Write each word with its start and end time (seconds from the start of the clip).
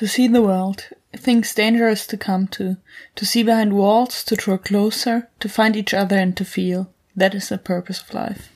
To 0.00 0.08
see 0.08 0.28
the 0.28 0.40
world, 0.40 0.88
things 1.14 1.54
dangerous 1.54 2.06
to 2.06 2.16
come 2.16 2.48
to, 2.56 2.78
to 3.16 3.26
see 3.26 3.42
behind 3.42 3.74
walls, 3.74 4.24
to 4.24 4.34
draw 4.34 4.56
closer, 4.56 5.28
to 5.40 5.46
find 5.46 5.76
each 5.76 5.92
other 5.92 6.16
and 6.16 6.34
to 6.38 6.44
feel. 6.46 6.90
That 7.14 7.34
is 7.34 7.50
the 7.50 7.58
purpose 7.58 8.00
of 8.00 8.14
life. 8.14 8.50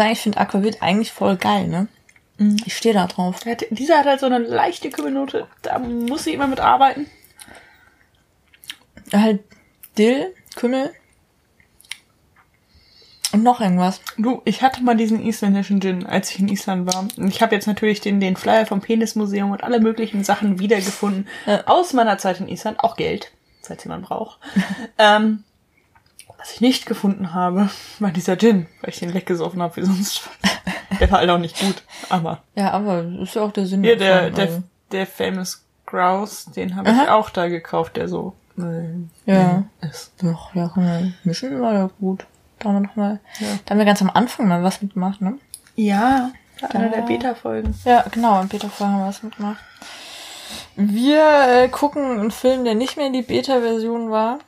Sagen, 0.00 0.12
ich 0.12 0.20
finde 0.20 0.38
Aquavit 0.38 0.82
eigentlich 0.82 1.12
voll 1.12 1.36
geil, 1.36 1.68
ne? 1.68 1.88
Ich 2.64 2.76
stehe 2.76 2.94
da 2.94 3.06
drauf. 3.06 3.44
Hat, 3.44 3.66
dieser 3.68 3.98
hat 3.98 4.06
halt 4.06 4.20
so 4.20 4.26
eine 4.26 4.38
leichte 4.38 4.88
Kümmelnote. 4.88 5.46
Da 5.60 5.78
muss 5.78 6.24
sie 6.24 6.32
immer 6.32 6.46
mit 6.46 6.58
arbeiten. 6.58 7.06
Halt 9.12 9.40
Dill, 9.98 10.34
Kümmel 10.56 10.90
und 13.32 13.42
noch 13.42 13.60
irgendwas. 13.60 14.00
Du, 14.16 14.40
ich 14.44 14.62
hatte 14.62 14.82
mal 14.82 14.96
diesen 14.96 15.22
isländischen 15.22 15.80
Gin, 15.80 16.06
als 16.06 16.30
ich 16.30 16.40
in 16.40 16.48
Island 16.48 16.92
war. 16.92 17.02
Und 17.02 17.28
ich 17.28 17.42
habe 17.42 17.54
jetzt 17.54 17.66
natürlich 17.66 18.00
den, 18.00 18.20
den 18.20 18.36
Flyer 18.36 18.66
vom 18.66 18.80
Penismuseum 18.80 19.50
und 19.50 19.62
alle 19.62 19.80
möglichen 19.80 20.24
Sachen 20.24 20.58
wiedergefunden. 20.58 21.28
Ja. 21.46 21.66
Aus 21.66 21.92
meiner 21.92 22.18
Zeit 22.18 22.40
in 22.40 22.48
Island. 22.48 22.80
Auch 22.80 22.96
Geld, 22.96 23.32
falls 23.62 23.84
jemand 23.84 24.06
braucht. 24.06 24.40
ähm, 24.98 25.44
was 26.40 26.52
ich 26.54 26.60
nicht 26.60 26.86
gefunden 26.86 27.34
habe, 27.34 27.68
war 27.98 28.10
dieser 28.10 28.36
Gin, 28.38 28.66
weil 28.80 28.90
ich 28.90 28.98
den 28.98 29.14
weggesoffen 29.14 29.60
habe 29.62 29.76
wie 29.76 29.84
sonst. 29.84 30.22
Der 30.98 31.10
war 31.10 31.18
halt 31.20 31.30
auch 31.30 31.38
nicht 31.38 31.58
gut. 31.60 31.82
Aber 32.08 32.42
Ja, 32.54 32.72
aber 32.72 33.02
ist 33.22 33.34
ja 33.34 33.42
auch 33.42 33.52
der 33.52 33.66
Sinn 33.66 33.82
hier, 33.84 33.96
der, 33.96 34.30
davon, 34.30 34.34
der, 34.36 34.44
also. 34.46 34.62
der 34.92 35.06
Famous 35.06 35.64
Grouse, 35.86 36.46
den 36.54 36.76
habe 36.76 36.90
ich 36.90 37.08
auch 37.08 37.30
da 37.30 37.48
gekauft, 37.48 37.96
der 37.96 38.08
so 38.08 38.34
äh, 38.58 39.30
Ja. 39.30 39.64
ist. 39.80 40.12
Doch, 40.22 40.54
ja, 40.54 40.70
mischen, 41.24 41.60
war 41.60 41.72
ja 41.74 41.90
gut. 42.00 42.26
Da 42.58 42.68
haben 42.68 42.74
wir 42.76 42.80
noch 42.88 42.96
mal, 42.96 43.20
Ja. 43.38 43.46
da 43.64 43.70
haben 43.70 43.78
wir 43.78 43.86
ganz 43.86 44.02
am 44.02 44.10
Anfang 44.10 44.46
mal 44.48 44.62
was 44.62 44.82
mitgemacht, 44.82 45.20
ne? 45.20 45.38
Ja, 45.76 46.30
einer 46.74 46.90
der 46.90 47.02
Beta-Folgen. 47.02 47.74
Ja, 47.84 48.04
genau, 48.10 48.40
in 48.42 48.48
Beta-Folgen 48.48 48.92
haben 48.92 49.00
wir 49.02 49.08
was 49.08 49.22
mitgemacht. 49.22 49.58
Wir 50.76 51.48
äh, 51.48 51.68
gucken 51.68 52.18
einen 52.20 52.30
Film, 52.30 52.64
der 52.64 52.74
nicht 52.74 52.96
mehr 52.96 53.06
in 53.06 53.12
die 53.12 53.22
Beta-Version 53.22 54.10
war. 54.10 54.38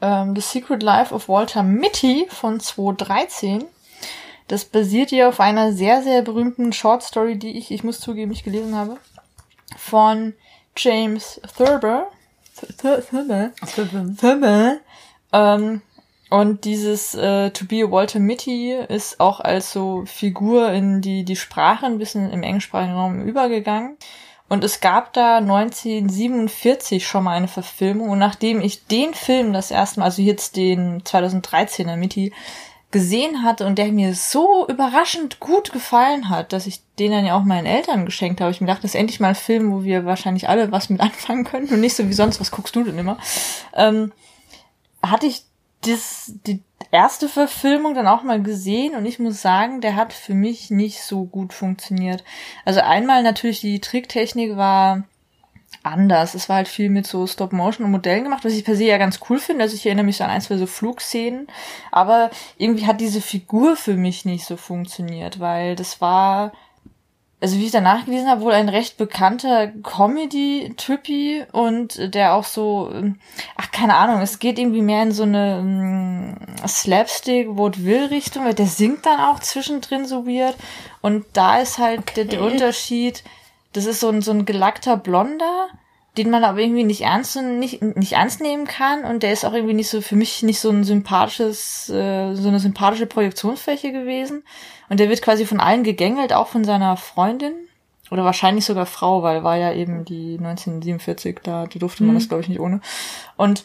Ähm, 0.00 0.34
The 0.34 0.40
Secret 0.42 0.82
Life 0.82 1.14
of 1.14 1.28
Walter 1.28 1.62
Mitty 1.62 2.26
von 2.30 2.60
2013. 2.60 3.64
Das 4.46 4.64
basiert 4.64 5.10
hier 5.10 5.28
auf 5.28 5.40
einer 5.40 5.72
sehr, 5.72 6.02
sehr 6.02 6.22
berühmten 6.22 6.72
Short 6.72 7.02
Story, 7.02 7.36
die 7.38 7.58
ich, 7.58 7.70
ich 7.70 7.84
muss 7.84 8.00
zugeben, 8.00 8.30
nicht 8.30 8.44
gelesen 8.44 8.74
habe. 8.74 8.96
Von 9.76 10.34
James 10.76 11.40
Thurber. 11.56 12.08
Thur- 12.80 13.04
Thurber? 13.06 13.50
Thurber. 14.18 14.76
Ähm, 15.32 15.82
und 16.30 16.64
dieses 16.64 17.14
äh, 17.14 17.50
To 17.50 17.64
be 17.66 17.84
a 17.84 17.90
Walter 17.90 18.20
Mitty 18.20 18.72
ist 18.88 19.18
auch 19.20 19.40
als 19.40 19.72
so 19.72 20.04
Figur 20.06 20.70
in 20.72 21.00
die, 21.00 21.24
die 21.24 21.36
Sprache 21.36 21.86
ein 21.86 21.98
bisschen 21.98 22.30
im 22.30 22.42
englischsprachigen 22.42 22.94
Raum 22.94 23.22
übergegangen. 23.22 23.96
Und 24.48 24.64
es 24.64 24.80
gab 24.80 25.12
da 25.12 25.38
1947 25.38 27.06
schon 27.06 27.24
mal 27.24 27.36
eine 27.36 27.48
Verfilmung. 27.48 28.10
Und 28.10 28.18
nachdem 28.18 28.60
ich 28.60 28.86
den 28.86 29.12
Film 29.14 29.52
das 29.52 29.70
erste 29.70 30.00
Mal, 30.00 30.06
also 30.06 30.22
jetzt 30.22 30.56
den 30.56 31.02
2013er 31.02 31.96
Mitty, 31.96 32.32
gesehen 32.90 33.42
hatte 33.42 33.66
und 33.66 33.76
der 33.76 33.92
mir 33.92 34.14
so 34.14 34.66
überraschend 34.66 35.40
gut 35.40 35.72
gefallen 35.72 36.30
hat, 36.30 36.54
dass 36.54 36.66
ich 36.66 36.80
den 36.98 37.12
dann 37.12 37.26
ja 37.26 37.36
auch 37.36 37.44
meinen 37.44 37.66
Eltern 37.66 38.06
geschenkt 38.06 38.40
habe. 38.40 38.50
Ich 38.50 38.62
mir 38.62 38.66
dachte, 38.66 38.82
das 38.82 38.94
ist 38.94 39.00
endlich 39.00 39.20
mal 39.20 39.28
ein 39.28 39.34
Film, 39.34 39.70
wo 39.72 39.84
wir 39.84 40.06
wahrscheinlich 40.06 40.48
alle 40.48 40.72
was 40.72 40.88
mit 40.88 41.00
anfangen 41.02 41.44
können 41.44 41.68
und 41.68 41.80
nicht 41.80 41.94
so 41.94 42.08
wie 42.08 42.14
sonst, 42.14 42.40
was 42.40 42.50
guckst 42.50 42.74
du 42.74 42.84
denn 42.84 42.98
immer? 42.98 43.18
Ähm, 43.74 44.12
hatte 45.02 45.26
ich 45.26 45.42
das, 45.82 46.32
die 46.46 46.62
erste 46.90 47.28
Verfilmung 47.28 47.94
dann 47.94 48.06
auch 48.06 48.22
mal 48.22 48.42
gesehen 48.42 48.94
und 48.94 49.06
ich 49.06 49.18
muss 49.18 49.42
sagen, 49.42 49.80
der 49.80 49.96
hat 49.96 50.12
für 50.12 50.34
mich 50.34 50.70
nicht 50.70 51.02
so 51.02 51.24
gut 51.24 51.52
funktioniert. 51.52 52.24
Also 52.64 52.80
einmal 52.80 53.22
natürlich 53.22 53.60
die 53.60 53.80
Tricktechnik 53.80 54.56
war 54.56 55.04
anders. 55.82 56.34
Es 56.34 56.48
war 56.48 56.56
halt 56.56 56.68
viel 56.68 56.90
mit 56.90 57.06
so 57.06 57.26
Stop-Motion 57.26 57.84
und 57.84 57.92
Modellen 57.92 58.24
gemacht, 58.24 58.44
was 58.44 58.52
ich 58.54 58.64
per 58.64 58.76
se 58.76 58.84
ja 58.84 58.98
ganz 58.98 59.20
cool 59.28 59.38
finde. 59.38 59.64
Also 59.64 59.76
ich 59.76 59.86
erinnere 59.86 60.04
mich 60.04 60.16
so 60.16 60.24
an 60.24 60.30
ein, 60.30 60.40
zwei 60.40 60.56
so 60.56 60.66
Flugszenen. 60.66 61.46
Aber 61.90 62.30
irgendwie 62.56 62.86
hat 62.86 63.00
diese 63.00 63.20
Figur 63.20 63.76
für 63.76 63.94
mich 63.94 64.24
nicht 64.24 64.44
so 64.44 64.56
funktioniert, 64.56 65.40
weil 65.40 65.76
das 65.76 66.00
war, 66.00 66.52
also 67.40 67.56
wie 67.56 67.66
ich 67.66 67.70
danach 67.70 68.04
gelesen 68.04 68.28
habe, 68.28 68.40
wohl 68.40 68.52
ein 68.52 68.68
recht 68.68 68.96
bekannter 68.96 69.68
Comedy-Trippy 69.68 71.44
und 71.52 72.14
der 72.14 72.34
auch 72.34 72.44
so, 72.44 72.90
ähm, 72.92 73.20
ach 73.56 73.70
keine 73.70 73.94
Ahnung, 73.94 74.20
es 74.20 74.40
geht 74.40 74.58
irgendwie 74.58 74.82
mehr 74.82 75.04
in 75.04 75.12
so 75.12 75.22
eine 75.22 75.58
ähm, 75.58 76.36
Slapstick-Vaudeville-Richtung, 76.66 78.44
weil 78.44 78.54
der 78.54 78.66
singt 78.66 79.06
dann 79.06 79.20
auch 79.20 79.38
zwischendrin 79.38 80.04
so 80.06 80.26
weird 80.26 80.56
und 81.00 81.26
da 81.32 81.60
ist 81.60 81.78
halt 81.78 82.16
der, 82.16 82.24
der 82.24 82.42
Unterschied, 82.42 83.22
das 83.72 83.86
ist 83.86 84.00
so 84.00 84.08
ein, 84.08 84.20
so 84.20 84.32
ein 84.32 84.44
gelackter 84.44 84.96
Blonder, 84.96 85.68
den 86.18 86.30
man 86.30 86.42
aber 86.42 86.58
irgendwie 86.58 86.84
nicht 86.84 87.02
ernst, 87.02 87.36
nicht, 87.36 87.80
nicht 87.80 88.12
ernst 88.12 88.40
nehmen 88.40 88.66
kann 88.66 89.04
und 89.04 89.22
der 89.22 89.32
ist 89.32 89.44
auch 89.44 89.52
irgendwie 89.52 89.74
nicht 89.74 89.88
so, 89.88 90.00
für 90.00 90.16
mich 90.16 90.42
nicht 90.42 90.58
so 90.58 90.68
ein 90.70 90.82
sympathisches, 90.82 91.88
äh, 91.88 92.34
so 92.34 92.48
eine 92.48 92.58
sympathische 92.58 93.06
Projektionsfläche 93.06 93.92
gewesen. 93.92 94.42
Und 94.88 94.98
der 95.00 95.08
wird 95.08 95.22
quasi 95.22 95.46
von 95.46 95.60
allen 95.60 95.84
gegängelt, 95.84 96.32
auch 96.32 96.48
von 96.48 96.64
seiner 96.64 96.96
Freundin 96.96 97.52
oder 98.10 98.24
wahrscheinlich 98.24 98.64
sogar 98.64 98.86
Frau, 98.86 99.22
weil 99.22 99.44
war 99.44 99.56
ja 99.56 99.72
eben 99.72 100.04
die 100.04 100.36
1947, 100.38 101.40
da, 101.42 101.66
da 101.66 101.78
durfte 101.78 102.02
man 102.02 102.16
das 102.16 102.28
glaube 102.28 102.42
ich 102.42 102.48
nicht 102.48 102.60
ohne. 102.60 102.80
Und 103.36 103.64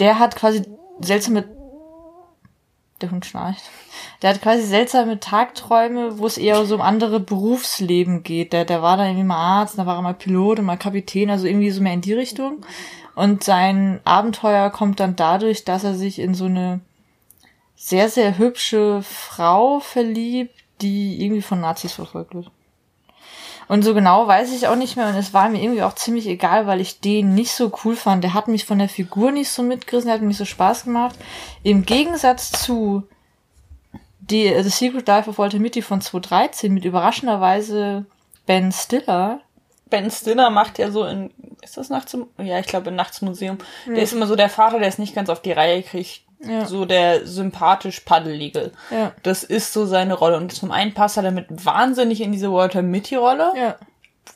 der 0.00 0.18
hat 0.18 0.34
quasi 0.34 0.62
seltsame 1.00 1.44
der 3.00 3.10
Hund 3.10 3.24
schnarcht. 3.24 3.62
Der 4.22 4.30
hat 4.30 4.42
quasi 4.42 4.62
seltsame 4.62 5.20
Tagträume, 5.20 6.18
wo 6.18 6.26
es 6.26 6.38
eher 6.38 6.64
so 6.66 6.74
um 6.76 6.80
andere 6.80 7.20
Berufsleben 7.20 8.22
geht. 8.22 8.52
Der, 8.52 8.64
der 8.64 8.82
war 8.82 8.96
dann 8.96 9.08
irgendwie 9.08 9.26
mal 9.26 9.60
Arzt, 9.60 9.78
dann 9.78 9.86
war 9.86 9.96
er 9.96 10.02
mal 10.02 10.14
Pilot 10.14 10.58
und 10.58 10.64
mal 10.64 10.76
Kapitän, 10.76 11.30
also 11.30 11.46
irgendwie 11.46 11.70
so 11.70 11.82
mehr 11.82 11.94
in 11.94 12.00
die 12.00 12.14
Richtung. 12.14 12.64
Und 13.14 13.44
sein 13.44 14.00
Abenteuer 14.04 14.70
kommt 14.70 15.00
dann 15.00 15.16
dadurch, 15.16 15.64
dass 15.64 15.84
er 15.84 15.94
sich 15.94 16.18
in 16.18 16.34
so 16.34 16.46
eine 16.46 16.80
sehr, 17.76 18.08
sehr 18.08 18.38
hübsche 18.38 19.02
Frau 19.02 19.80
verliebt, 19.80 20.54
die 20.80 21.22
irgendwie 21.22 21.42
von 21.42 21.60
Nazis 21.60 21.92
verfolgt 21.92 22.34
wird. 22.34 22.50
Und 23.66 23.82
so 23.82 23.94
genau 23.94 24.26
weiß 24.26 24.52
ich 24.54 24.68
auch 24.68 24.76
nicht 24.76 24.96
mehr. 24.96 25.08
Und 25.08 25.16
es 25.16 25.32
war 25.32 25.48
mir 25.48 25.62
irgendwie 25.62 25.82
auch 25.82 25.94
ziemlich 25.94 26.26
egal, 26.26 26.66
weil 26.66 26.80
ich 26.80 27.00
den 27.00 27.34
nicht 27.34 27.52
so 27.52 27.72
cool 27.84 27.96
fand. 27.96 28.22
Der 28.22 28.34
hat 28.34 28.48
mich 28.48 28.64
von 28.64 28.78
der 28.78 28.88
Figur 28.88 29.30
nicht 29.32 29.48
so 29.48 29.62
mitgerissen, 29.62 30.08
der 30.08 30.14
hat 30.14 30.20
mir 30.20 30.28
nicht 30.28 30.38
so 30.38 30.44
Spaß 30.44 30.84
gemacht. 30.84 31.16
Im 31.62 31.84
Gegensatz 31.84 32.52
zu 32.52 33.04
die 34.30 34.62
The 34.62 34.70
Secret 34.70 35.06
Life 35.06 35.28
of 35.28 35.38
Walter 35.38 35.58
Mitty 35.58 35.82
von 35.82 36.00
2013 36.00 36.72
mit 36.72 36.84
überraschenderweise 36.84 38.06
Ben 38.46 38.72
Stiller. 38.72 39.40
Ben 39.90 40.10
Stiller 40.10 40.50
macht 40.50 40.78
ja 40.78 40.90
so 40.90 41.04
in, 41.04 41.30
ist 41.62 41.76
das 41.76 41.90
Nachts 41.90 42.14
im, 42.14 42.26
ja, 42.38 42.58
ich 42.58 42.66
glaube 42.66 42.90
in 42.90 42.96
Nachtsmuseum. 42.96 43.58
Der 43.86 44.02
ist 44.02 44.12
immer 44.12 44.26
so 44.26 44.36
der 44.36 44.48
Vater, 44.48 44.78
der 44.78 44.88
es 44.88 44.98
nicht 44.98 45.14
ganz 45.14 45.28
auf 45.28 45.42
die 45.42 45.52
Reihe 45.52 45.82
kriegt. 45.82 46.22
Ja. 46.40 46.66
So 46.66 46.84
der 46.84 47.26
sympathisch 47.26 48.00
Paddelige. 48.00 48.72
Ja. 48.90 49.12
Das 49.22 49.44
ist 49.44 49.72
so 49.72 49.86
seine 49.86 50.14
Rolle. 50.14 50.36
Und 50.36 50.52
zum 50.52 50.72
einen 50.72 50.92
passt 50.92 51.16
er 51.16 51.22
damit 51.22 51.46
wahnsinnig 51.64 52.20
in 52.20 52.32
diese 52.32 52.52
Walter 52.52 52.82
Mitty-Rolle. 52.82 53.52
Ja. 53.56 53.76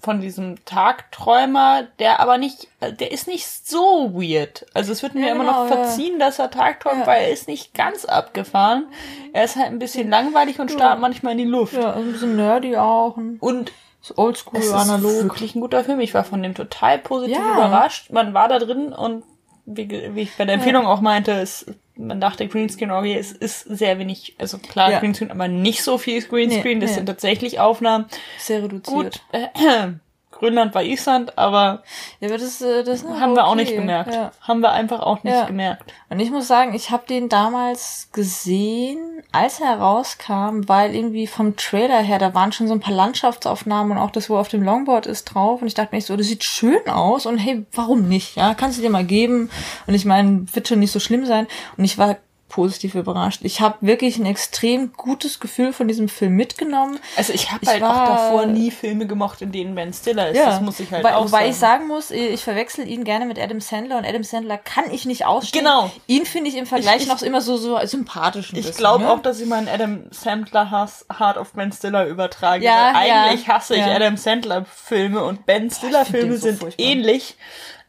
Von 0.03 0.21
diesem 0.21 0.65
Tagträumer, 0.65 1.85
der 1.99 2.21
aber 2.21 2.39
nicht, 2.39 2.69
der 2.81 3.11
ist 3.11 3.27
nicht 3.27 3.47
so 3.47 4.13
weird. 4.15 4.67
Also 4.75 4.93
es 4.93 5.03
wird 5.03 5.15
mir 5.15 5.27
Ja, 5.29 5.35
immer 5.35 5.45
genau, 5.45 5.65
noch 5.65 5.71
ja. 5.71 5.77
verziehen, 5.77 6.19
dass 6.19 6.39
er 6.39 6.51
Tagträumt, 6.51 7.01
Ja. 7.01 7.07
weil 7.07 7.23
er 7.23 7.31
ist 7.31 7.49
nicht 7.49 7.75
ganz 7.75 8.05
abgefahren. 8.05 8.87
Er 9.33 9.45
ist 9.45 9.57
halt 9.57 9.69
ein 9.69 9.79
bisschen 9.79 10.09
langweilig 10.11 10.61
und 10.61 10.71
starrt 10.71 11.01
manchmal 11.01 11.33
in 11.33 11.39
die 11.39 11.45
Luft. 11.45 11.75
Ja, 11.75 11.91
also 11.93 12.01
ein 12.01 12.13
bisschen 12.13 12.37
nerdy 12.37 12.77
auch. 12.77 13.17
Und 13.41 13.73
oldschool, 14.17 14.61
es 14.61 14.67
ist 14.67 14.73
analog. 14.73 15.25
wirklich 15.25 15.55
ein 15.55 15.61
guter 15.61 15.83
Film. 15.85 16.01
Ich 16.01 16.15
war 16.15 16.25
von 16.25 16.43
dem 16.43 16.55
total 16.55 16.99
positiv 16.99 17.37
Ja. 17.39 17.55
überrascht. 17.55 18.11
Man 18.13 18.35
war 18.35 18.49
da 18.49 18.59
drin 18.59 18.93
und 18.93 19.25
wie, 19.67 19.89
wie 20.15 20.23
ich 20.23 20.37
bei 20.37 20.45
der 20.47 20.55
Empfehlung 20.55 20.87
auch 20.87 21.01
meinte, 21.03 21.33
es, 21.33 21.67
man 21.99 22.21
dachte 22.21 22.47
Greenscreen, 22.47 22.91
okay, 22.91 23.17
es 23.19 23.33
ist 23.33 23.63
sehr 23.63 23.99
wenig, 23.99 24.37
also 24.39 24.59
klar 24.59 24.91
Ja. 24.91 25.01
Greenscreen, 25.01 25.31
aber 25.31 25.49
nicht 25.49 25.83
so 25.83 25.99
viel 25.99 26.23
Greenscreen. 26.23 26.79
Nee, 26.79 26.83
das 26.85 26.91
nee. 26.91 26.97
sind 26.97 27.07
tatsächlich 27.07 27.61
Aufnahmen. 27.61 28.07
Sehr 28.39 28.63
reduziert. 28.63 28.95
Gut, 28.95 29.23
äh, 29.33 29.89
Grönland 30.39 30.75
war 30.75 30.83
Island, 30.83 31.37
aber 31.37 31.83
Ja, 32.21 32.29
aber 32.29 32.39
das, 32.39 32.61
äh, 32.61 32.85
das 32.85 33.05
haben 33.05 33.35
wir 33.35 33.45
auch 33.45 33.53
okay. 33.53 33.63
nicht 33.63 33.75
gemerkt. 33.75 34.15
Ja. 34.15 34.31
Haben 34.41 34.61
wir 34.61 34.73
einfach 34.73 35.01
auch 35.01 35.23
nicht 35.25 35.35
Ja. 35.35 35.47
gemerkt. 35.47 35.93
Und 36.11 36.21
ich 36.21 36.31
muss 36.31 36.47
sagen, 36.49 36.75
ich 36.75 36.91
habe 36.91 37.05
den 37.09 37.29
damals 37.29 38.09
gesehen, 38.13 38.99
als 39.33 39.61
er 39.61 39.79
rauskam, 39.79 40.63
weil 40.69 40.95
irgendwie 40.95 41.27
vom 41.27 41.57
Trailer 41.57 42.01
her, 42.01 42.19
da 42.19 42.35
waren 42.35 42.53
schon 42.53 42.69
so 42.69 42.75
ein 42.75 42.81
paar 42.81 42.95
Landschaftsaufnahmen 42.95 43.93
und 43.93 43.99
auch 43.99 44.11
das, 44.11 44.31
wo 44.31 44.35
er 44.35 44.41
auf 44.41 44.49
dem 44.49 44.63
Longboard 44.63 45.07
ist, 45.07 45.25
drauf. 45.25 45.61
Und 45.61 45.67
ich 45.69 45.75
dachte 45.75 45.95
mir 45.95 46.01
so, 46.01 46.17
das 46.17 46.27
sieht 46.27 46.45
schön 46.45 46.89
aus 46.89 47.27
und 47.27 47.39
hey, 47.39 47.67
warum 47.73 48.09
nicht? 48.09 48.37
Ja, 48.37 48.55
kannst 48.55 48.79
du 48.79 48.83
dir 48.83 48.91
mal 48.91 49.05
geben. 49.05 49.51
Und 49.87 49.95
ich 49.95 50.05
meine, 50.05 50.47
wird 50.53 50.69
schon 50.69 50.79
nicht 50.79 50.93
so 50.93 51.01
schlimm 51.01 51.27
sein. 51.27 51.47
Und 51.77 51.85
ich 51.85 51.99
war 51.99 52.17
positiv 52.49 52.95
überrascht. 52.95 53.41
Ich 53.43 53.61
habe 53.61 53.77
wirklich 53.83 54.17
ein 54.19 54.25
extrem 54.27 54.93
gutes 54.95 55.39
Gefühl 55.39 55.73
von 55.73 55.87
diesem 55.87 56.09
Film 56.09 56.35
mitgenommen. 56.35 56.99
Also 57.17 57.33
ich 57.33 57.53
habe 57.53 57.67
halt 57.67 57.83
auch 57.83 58.07
davor 58.07 58.47
nie 58.47 58.71
Filme 58.71 59.07
gemocht, 59.07 59.43
in 59.43 59.53
denen 59.53 59.75
Ben 59.75 59.93
Stiller 59.93 60.31
ist. 60.31 60.39
Das 60.41 60.61
muss 60.61 60.81
ich 60.81 60.91
halt 60.91 61.05
wobei, 61.05 61.15
auch 61.17 61.27
wobei 61.27 61.39
sagen. 61.39 61.51
ich 61.51 61.57
sagen 61.57 61.87
muss, 61.89 62.11
ich 62.11 62.43
verwechsel 62.43 62.89
ihn 62.89 63.05
gerne 63.05 63.27
mit 63.27 63.39
Adam 63.39 63.61
Sandler 63.61 63.99
und 63.99 64.07
Adam 64.07 64.25
Sandler 64.25 64.57
kann 64.59 64.91
ich 64.91 65.05
nicht 65.05 65.27
ausstehen. 65.27 65.65
Genau. 65.65 65.91
Ihn 66.07 66.25
finde 66.27 66.49
ich 66.51 66.57
im 66.57 66.67
Vergleich 66.67 66.97
Ich- 66.97 67.03
ich- 67.03 67.09
noch 67.09 67.23
immer 67.23 67.41
so, 67.41 67.57
so 67.57 67.79
sympathisch. 67.85 68.53
Ich 68.55 68.73
glaube 68.77 69.05
ne? 69.05 69.11
auch, 69.13 69.21
dass 69.21 69.41
ich 69.41 69.47
meinen 69.47 69.69
Adam 69.69 70.05
Sandler 70.11 70.71
Hass 70.71 71.05
hart 71.13 71.37
auf 71.39 71.53
Ben 71.53 71.71
Stiller 71.73 72.07
übertrage. 72.07 72.65
Ja, 72.65 72.93
weil 72.95 73.09
ja, 73.09 73.25
eigentlich 73.25 73.49
hasse 73.49 73.75
ich 73.75 73.81
ja. 73.81 73.93
Adam 73.95 74.17
Sandler 74.17 74.65
Filme 74.65 75.23
und 75.23 75.45
Ben 75.47 75.71
Stiller 75.71 76.05
Filme 76.05 76.37
so 76.39 76.47
sind 76.49 76.59
furchtbar. 76.61 76.85
ähnlich. 76.85 77.37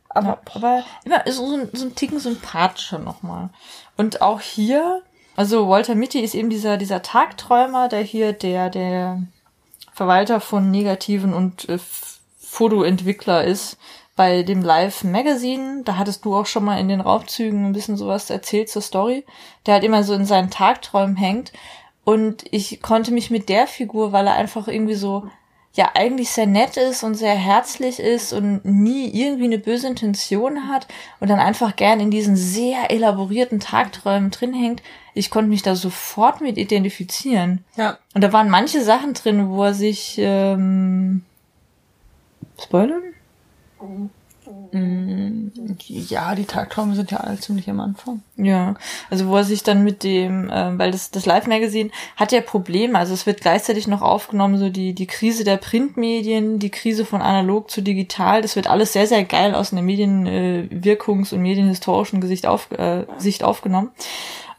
Aber 0.09 0.39
Aber 0.55 0.83
immer 1.05 1.21
so, 1.27 1.45
ein- 1.55 1.69
so 1.73 1.85
ein 1.85 1.95
Ticken 1.95 2.19
sympathischer 2.19 2.99
nochmal. 2.99 3.49
Und 3.97 4.21
auch 4.21 4.41
hier, 4.41 5.01
also 5.35 5.69
Walter 5.69 5.95
Mitty 5.95 6.19
ist 6.19 6.35
eben 6.35 6.49
dieser, 6.49 6.77
dieser 6.77 7.01
Tagträumer, 7.01 7.87
der 7.89 8.01
hier 8.01 8.33
der, 8.33 8.69
der 8.69 9.21
Verwalter 9.93 10.39
von 10.39 10.71
Negativen 10.71 11.33
und 11.33 11.69
äh, 11.69 11.77
Fotoentwickler 12.39 13.43
ist 13.43 13.77
bei 14.15 14.43
dem 14.43 14.61
Live 14.63 15.03
Magazine. 15.03 15.83
Da 15.83 15.97
hattest 15.97 16.25
du 16.25 16.35
auch 16.35 16.45
schon 16.45 16.65
mal 16.65 16.79
in 16.79 16.87
den 16.89 17.01
Raubzügen 17.01 17.65
ein 17.65 17.73
bisschen 17.73 17.95
sowas 17.97 18.29
erzählt 18.29 18.69
zur 18.69 18.81
Story. 18.81 19.25
Der 19.65 19.75
halt 19.75 19.83
immer 19.83 20.03
so 20.03 20.13
in 20.13 20.25
seinen 20.25 20.49
Tagträumen 20.49 21.15
hängt. 21.15 21.53
Und 22.03 22.43
ich 22.51 22.81
konnte 22.81 23.11
mich 23.11 23.29
mit 23.29 23.49
der 23.49 23.67
Figur, 23.67 24.11
weil 24.11 24.25
er 24.27 24.33
einfach 24.33 24.67
irgendwie 24.67 24.95
so 24.95 25.29
ja 25.73 25.91
eigentlich 25.93 26.31
sehr 26.31 26.47
nett 26.47 26.77
ist 26.77 27.03
und 27.03 27.15
sehr 27.15 27.35
herzlich 27.35 27.99
ist 27.99 28.33
und 28.33 28.65
nie 28.65 29.07
irgendwie 29.09 29.45
eine 29.45 29.59
böse 29.59 29.87
Intention 29.87 30.67
hat 30.67 30.87
und 31.19 31.29
dann 31.29 31.39
einfach 31.39 31.75
gern 31.75 31.99
in 31.99 32.11
diesen 32.11 32.35
sehr 32.35 32.91
elaborierten 32.91 33.59
Tagträumen 33.59 34.31
drin 34.31 34.53
hängt. 34.53 34.81
Ich 35.13 35.29
konnte 35.29 35.49
mich 35.49 35.61
da 35.61 35.75
sofort 35.75 36.41
mit 36.41 36.57
identifizieren. 36.57 37.63
ja, 37.75 37.97
Und 38.13 38.23
da 38.23 38.33
waren 38.33 38.49
manche 38.49 38.83
Sachen 38.83 39.13
drin, 39.13 39.49
wo 39.49 39.63
er 39.63 39.73
sich 39.73 40.15
ähm, 40.17 41.23
spoilern? 42.59 43.03
Ja, 44.71 46.35
die 46.35 46.45
Tagträume 46.45 46.95
sind 46.95 47.11
ja 47.11 47.17
alle 47.17 47.39
ziemlich 47.39 47.69
am 47.69 47.79
Anfang. 47.79 48.21
Ja, 48.37 48.75
also 49.09 49.27
wo 49.27 49.35
er 49.35 49.43
sich 49.43 49.63
dann 49.63 49.83
mit 49.83 50.03
dem, 50.03 50.49
ähm, 50.51 50.77
weil 50.77 50.91
das, 50.91 51.11
das 51.11 51.25
Live-Magazin 51.25 51.91
hat 52.15 52.31
ja 52.31 52.41
Probleme, 52.41 52.97
also 52.97 53.13
es 53.13 53.25
wird 53.25 53.41
gleichzeitig 53.41 53.87
noch 53.87 54.01
aufgenommen, 54.01 54.57
so 54.57 54.69
die, 54.69 54.93
die 54.93 55.07
Krise 55.07 55.43
der 55.43 55.57
Printmedien, 55.57 56.59
die 56.59 56.69
Krise 56.69 57.05
von 57.05 57.21
analog 57.21 57.71
zu 57.71 57.81
digital, 57.81 58.41
das 58.41 58.55
wird 58.55 58.67
alles 58.67 58.93
sehr, 58.93 59.07
sehr 59.07 59.23
geil 59.23 59.55
aus 59.55 59.73
einer 59.73 59.81
Medienwirkungs- 59.81 61.33
und 61.33 61.41
medienhistorischen 61.41 62.21
Gesicht 62.21 62.45
auf, 62.45 62.71
äh, 62.71 63.05
Sicht 63.17 63.43
aufgenommen. 63.43 63.89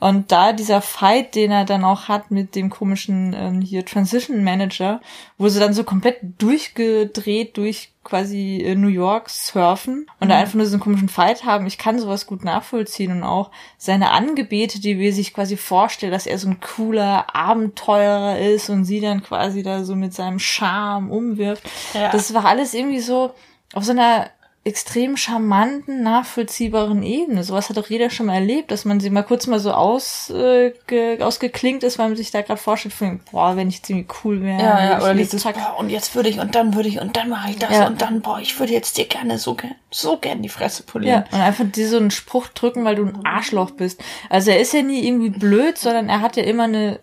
Und 0.01 0.33
da 0.33 0.53
dieser 0.53 0.81
Fight, 0.81 1.35
den 1.35 1.51
er 1.51 1.67
dann 1.67 1.85
auch 1.85 2.09
hat 2.09 2.31
mit 2.31 2.55
dem 2.57 2.71
komischen 2.71 3.35
ähm, 3.37 3.61
hier 3.61 3.85
Transition 3.85 4.43
Manager, 4.43 5.01
wo 5.37 5.49
sie 5.49 5.61
dann 5.61 5.75
so 5.75 5.85
komplett 5.85 6.19
durchgedreht 6.39 7.57
durch 7.59 7.93
quasi 8.03 8.63
äh, 8.65 8.75
New 8.75 8.89
York 8.89 9.29
surfen 9.29 10.07
und 10.19 10.31
da 10.31 10.39
einfach 10.39 10.55
nur 10.55 10.65
so 10.65 10.73
einen 10.73 10.83
komischen 10.83 11.11
Fight 11.11 11.45
haben. 11.45 11.67
Ich 11.67 11.77
kann 11.77 11.99
sowas 11.99 12.27
gut 12.27 12.45
nachvollziehen 12.45 13.13
und 13.13 13.23
auch 13.23 13.51
seine 13.77 14.11
Angebete, 14.11 14.81
die 14.81 14.99
wir 14.99 15.13
sich 15.13 15.35
quasi 15.35 15.59
vorstellen, 15.59 16.13
dass 16.13 16.27
er 16.27 16.39
so 16.39 16.49
ein 16.49 16.61
cooler 16.61 17.35
Abenteurer 17.37 18.39
ist 18.39 18.71
und 18.71 18.87
sie 18.87 19.01
dann 19.01 19.23
quasi 19.23 19.63
da 19.63 19.85
so 19.85 19.97
mit 19.97 20.15
seinem 20.15 20.39
Charme 20.39 21.11
umwirft. 21.11 21.63
Ja. 21.93 22.11
Das 22.11 22.33
war 22.33 22.47
alles 22.47 22.73
irgendwie 22.73 23.01
so 23.01 23.35
auf 23.75 23.85
so 23.85 23.93
einer 23.93 24.31
extrem 24.71 25.17
charmanten, 25.17 26.03
nachvollziehbaren 26.03 27.03
Ebene. 27.03 27.45
Sowas 27.45 27.69
hat 27.69 27.77
doch 27.77 27.91
jeder 27.91 28.09
schon 28.09 28.27
mal 28.27 28.35
erlebt, 28.37 28.71
dass 28.71 28.85
man 28.85 29.01
sie 29.01 29.11
mal 29.11 29.23
kurz 29.23 29.47
mal 29.47 29.61
so 29.61 29.73
aus, 29.73 30.31
äh, 30.31 30.73
ge, 30.87 31.21
ausgeklingt 31.21 31.83
ist, 31.83 31.99
weil 31.99 32.09
man 32.09 32.17
sich 32.17 32.31
da 32.31 32.41
gerade 32.43 32.61
vorstellt, 32.61 32.95
von, 32.95 33.21
boah, 33.31 33.57
wenn 33.57 33.69
ich 33.69 33.83
ziemlich 33.83 34.07
cool 34.25 34.41
wäre. 34.43 34.61
Ja, 34.63 34.85
ja, 34.85 35.03
oder 35.03 35.15
dieses, 35.15 35.43
boah, 35.43 35.77
und 35.79 35.91
jetzt 35.91 36.15
würde 36.15 36.29
ich, 36.29 36.39
und 36.41 36.55
dann 36.55 36.75
würde 36.75 36.89
ich, 36.89 37.01
und 37.01 37.17
dann 37.17 37.29
mache 37.29 37.51
ich 37.51 37.59
das, 37.59 37.77
Ja. 37.77 37.87
und 37.89 38.01
dann, 38.01 38.21
boah, 38.23 38.39
ich 38.41 38.59
würde 38.59 38.73
jetzt 38.73 38.97
dir 38.97 39.07
gerne 39.07 39.39
so 39.39 39.55
gern, 39.55 39.75
so 39.91 40.17
gern 40.17 40.41
die 40.43 40.49
Fresse 40.49 40.85
Ja, 40.87 40.93
polieren. 40.93 41.25
und 41.33 41.41
einfach 41.41 41.65
dir 41.71 41.89
so 41.89 41.97
einen 41.97 42.11
Spruch 42.11 42.49
drücken, 42.49 42.85
weil 42.85 42.95
du 42.95 43.07
ein 43.07 43.25
Arschloch 43.27 43.73
bist. 43.73 44.01
Also 44.29 44.51
er 44.53 44.61
ist 44.61 44.73
ja 44.73 44.83
nie 44.83 45.07
irgendwie 45.07 45.31
blöd, 45.31 45.77
sondern 45.79 46.09
er 46.09 46.21
hat 46.21 46.37
ja 46.37 46.45
immer 46.45 46.65
eine 46.65 47.01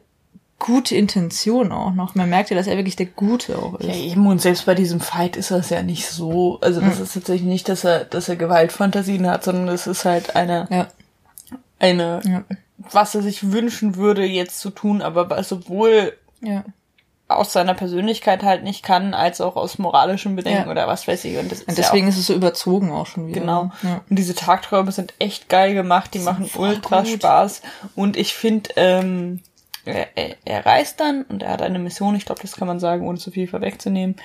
gute 0.60 0.96
Intention 0.96 1.72
auch 1.72 1.94
noch. 1.94 2.16
Man 2.16 2.30
merkt 2.30 2.50
ja, 2.50 2.58
dass 2.58 2.68
er 2.68 2.78
wirklich 2.78 2.96
der 2.96 3.06
Gute 3.06 3.58
auch 3.60 3.76
ist. 3.80 3.88
Ja, 3.88 3.94
eben, 3.96 4.26
und 4.26 4.42
selbst 4.42 4.66
bei 4.66 4.74
diesem 4.76 5.00
Fight 5.00 5.36
ist 5.36 5.52
das 5.52 5.70
ja 5.70 5.84
nicht 5.84 6.08
so, 6.08 6.58
also 6.62 6.82
das 6.82 7.00
ist 7.00 7.14
tatsächlich 7.14 7.48
nicht, 7.48 7.70
dass 7.70 7.84
er, 7.84 8.06
dass 8.06 8.28
er 8.28 8.38
Gewaltfantasien 8.38 9.28
hat, 9.30 9.44
sondern 9.44 9.68
es 9.68 9.86
ist 9.86 10.04
halt 10.06 10.36
eine, 10.36 10.68
Ja. 10.72 10.88
eine, 11.80 12.22
Ja. 12.26 12.44
was 12.78 13.14
er 13.14 13.22
sich 13.22 13.52
wünschen 13.52 13.96
würde, 13.98 14.26
jetzt 14.26 14.60
zu 14.60 14.70
tun, 14.72 15.02
aber 15.04 15.30
was 15.30 15.48
sowohl 15.50 16.14
Ja. 16.42 16.64
aus 17.28 17.54
seiner 17.54 17.74
Persönlichkeit 17.76 18.42
halt 18.42 18.64
nicht 18.64 18.82
kann, 18.84 19.14
als 19.14 19.42
auch 19.42 19.58
aus 19.58 19.78
moralischen 19.78 20.36
Bedenken 20.36 20.66
Ja. 20.66 20.72
oder 20.72 20.88
was 20.88 21.08
weiß 21.08 21.24
ich. 21.26 21.38
Und, 21.38 21.52
ist 21.52 21.68
Und 21.68 21.78
deswegen 21.78 22.08
auch, 22.08 22.12
ist 22.12 22.18
es 22.18 22.28
so 22.28 22.34
überzogen 22.34 22.92
auch 22.92 23.06
schon 23.06 23.28
wieder. 23.28 23.42
genau. 23.42 23.72
Ja. 23.84 24.02
Und 24.10 24.18
diese 24.18 24.34
Tagträume 24.34 24.92
sind 24.92 25.14
echt 25.20 25.50
geil 25.50 25.76
gemacht, 25.76 26.14
die 26.16 26.20
machen 26.20 26.50
ultra 26.56 27.02
gut. 27.02 27.10
Spaß. 27.12 27.62
Und 27.96 28.18
ich 28.18 28.34
finde, 28.34 28.72
ähm, 28.76 29.42
er, 29.92 30.36
er, 30.46 30.66
reist 30.66 31.00
dann 31.00 31.24
und 31.24 31.44
er 31.44 31.52
hat 31.52 31.62
eine 31.62 31.80
Mission, 31.80 32.16
ich 32.16 32.26
glaube, 32.26 32.42
das 32.42 32.56
kann 32.56 32.68
man 32.68 32.80
sagen, 32.80 33.08
ohne 33.08 33.18
zu 33.18 33.32
viel 33.32 33.48
vorwegzunehmen. 33.48 34.16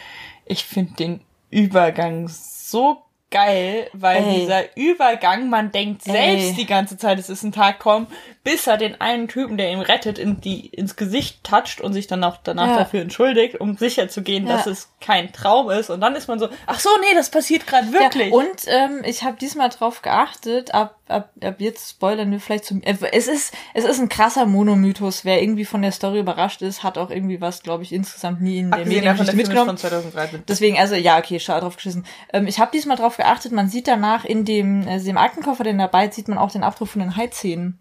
Ich 0.46 0.64
finde 0.64 0.94
den 0.94 1.20
Übergang 1.50 2.28
so 2.28 3.02
geil, 3.32 3.88
weil 3.94 4.22
Ey. 4.22 4.40
dieser 4.40 4.76
Übergang, 4.76 5.48
man 5.48 5.72
denkt 5.72 6.02
selbst 6.02 6.50
Ey. 6.50 6.54
die 6.54 6.66
ganze 6.66 6.96
Zeit, 6.98 7.18
es 7.18 7.30
ist 7.30 7.42
ein 7.42 7.50
Tagtraum, 7.50 8.06
bis 8.44 8.66
er 8.66 8.76
den 8.76 9.00
einen 9.00 9.26
Typen, 9.26 9.56
der 9.56 9.72
ihn 9.72 9.80
rettet, 9.80 10.18
in 10.18 10.40
die, 10.40 10.66
ins 10.66 10.96
Gesicht 10.96 11.42
toucht 11.42 11.80
und 11.80 11.94
sich 11.94 12.06
dann 12.06 12.22
auch 12.22 12.36
danach 12.44 12.68
Ja. 12.68 12.76
dafür 12.76 13.00
entschuldigt, 13.00 13.58
um 13.58 13.76
sicher 13.76 14.08
zu 14.08 14.22
gehen, 14.22 14.46
Ja. 14.46 14.56
dass 14.56 14.66
es 14.66 14.92
kein 15.00 15.32
Traum 15.32 15.70
ist. 15.70 15.90
Und 15.90 16.00
dann 16.00 16.14
ist 16.14 16.28
man 16.28 16.38
so, 16.38 16.48
ach 16.66 16.78
so, 16.78 16.90
nee, 17.00 17.14
das 17.14 17.30
passiert 17.30 17.66
gerade 17.66 17.90
wirklich. 17.92 18.28
Ja, 18.28 18.34
und 18.36 18.66
ähm, 18.66 19.02
ich 19.04 19.24
habe 19.24 19.38
diesmal 19.38 19.70
drauf 19.70 20.02
geachtet, 20.02 20.74
ab, 20.74 20.96
ab, 21.08 21.30
ab 21.42 21.56
jetzt 21.58 21.90
spoilern 21.90 22.30
wir 22.30 22.40
vielleicht 22.40 22.64
zum. 22.64 22.82
Äh, 22.82 22.96
es 23.12 23.28
ist 23.28 23.54
es 23.74 23.84
ist 23.84 24.00
ein 24.00 24.08
krasser 24.08 24.46
Monomythos. 24.46 25.24
Wer 25.24 25.42
irgendwie 25.42 25.64
von 25.64 25.82
der 25.82 25.92
Story 25.92 26.20
überrascht 26.20 26.62
ist, 26.62 26.82
hat 26.82 26.98
auch 26.98 27.10
irgendwie 27.10 27.40
was, 27.40 27.62
glaube 27.62 27.82
ich, 27.82 27.92
insgesamt 27.92 28.40
nie 28.40 28.58
in 28.58 28.70
der 28.70 28.80
Abgesehen 28.80 29.04
Mediengeschichte 29.04 29.36
mitgenommen. 29.36 29.68
von 29.68 29.76
2013. 29.76 30.42
Deswegen, 30.48 30.78
also 30.78 30.94
ja, 30.94 31.18
okay, 31.18 31.40
schade 31.40 31.60
drauf 31.60 31.76
geschissen. 31.76 32.04
Ähm, 32.32 32.46
ich 32.46 32.58
habe 32.58 32.70
diesmal 32.72 32.96
drauf 32.96 33.16
geachtet, 33.16 33.52
man 33.52 33.68
sieht 33.68 33.88
danach 33.88 34.24
in 34.24 34.44
dem, 34.44 34.86
äh, 34.86 35.00
dem 35.00 35.18
Aktenkoffer, 35.18 35.64
den 35.64 35.78
dabei 35.78 36.10
sieht 36.10 36.28
man 36.28 36.38
auch 36.38 36.50
den 36.50 36.62
Abdruck 36.62 36.88
von 36.88 37.00
den 37.00 37.16
Haiszähnen. 37.16 37.78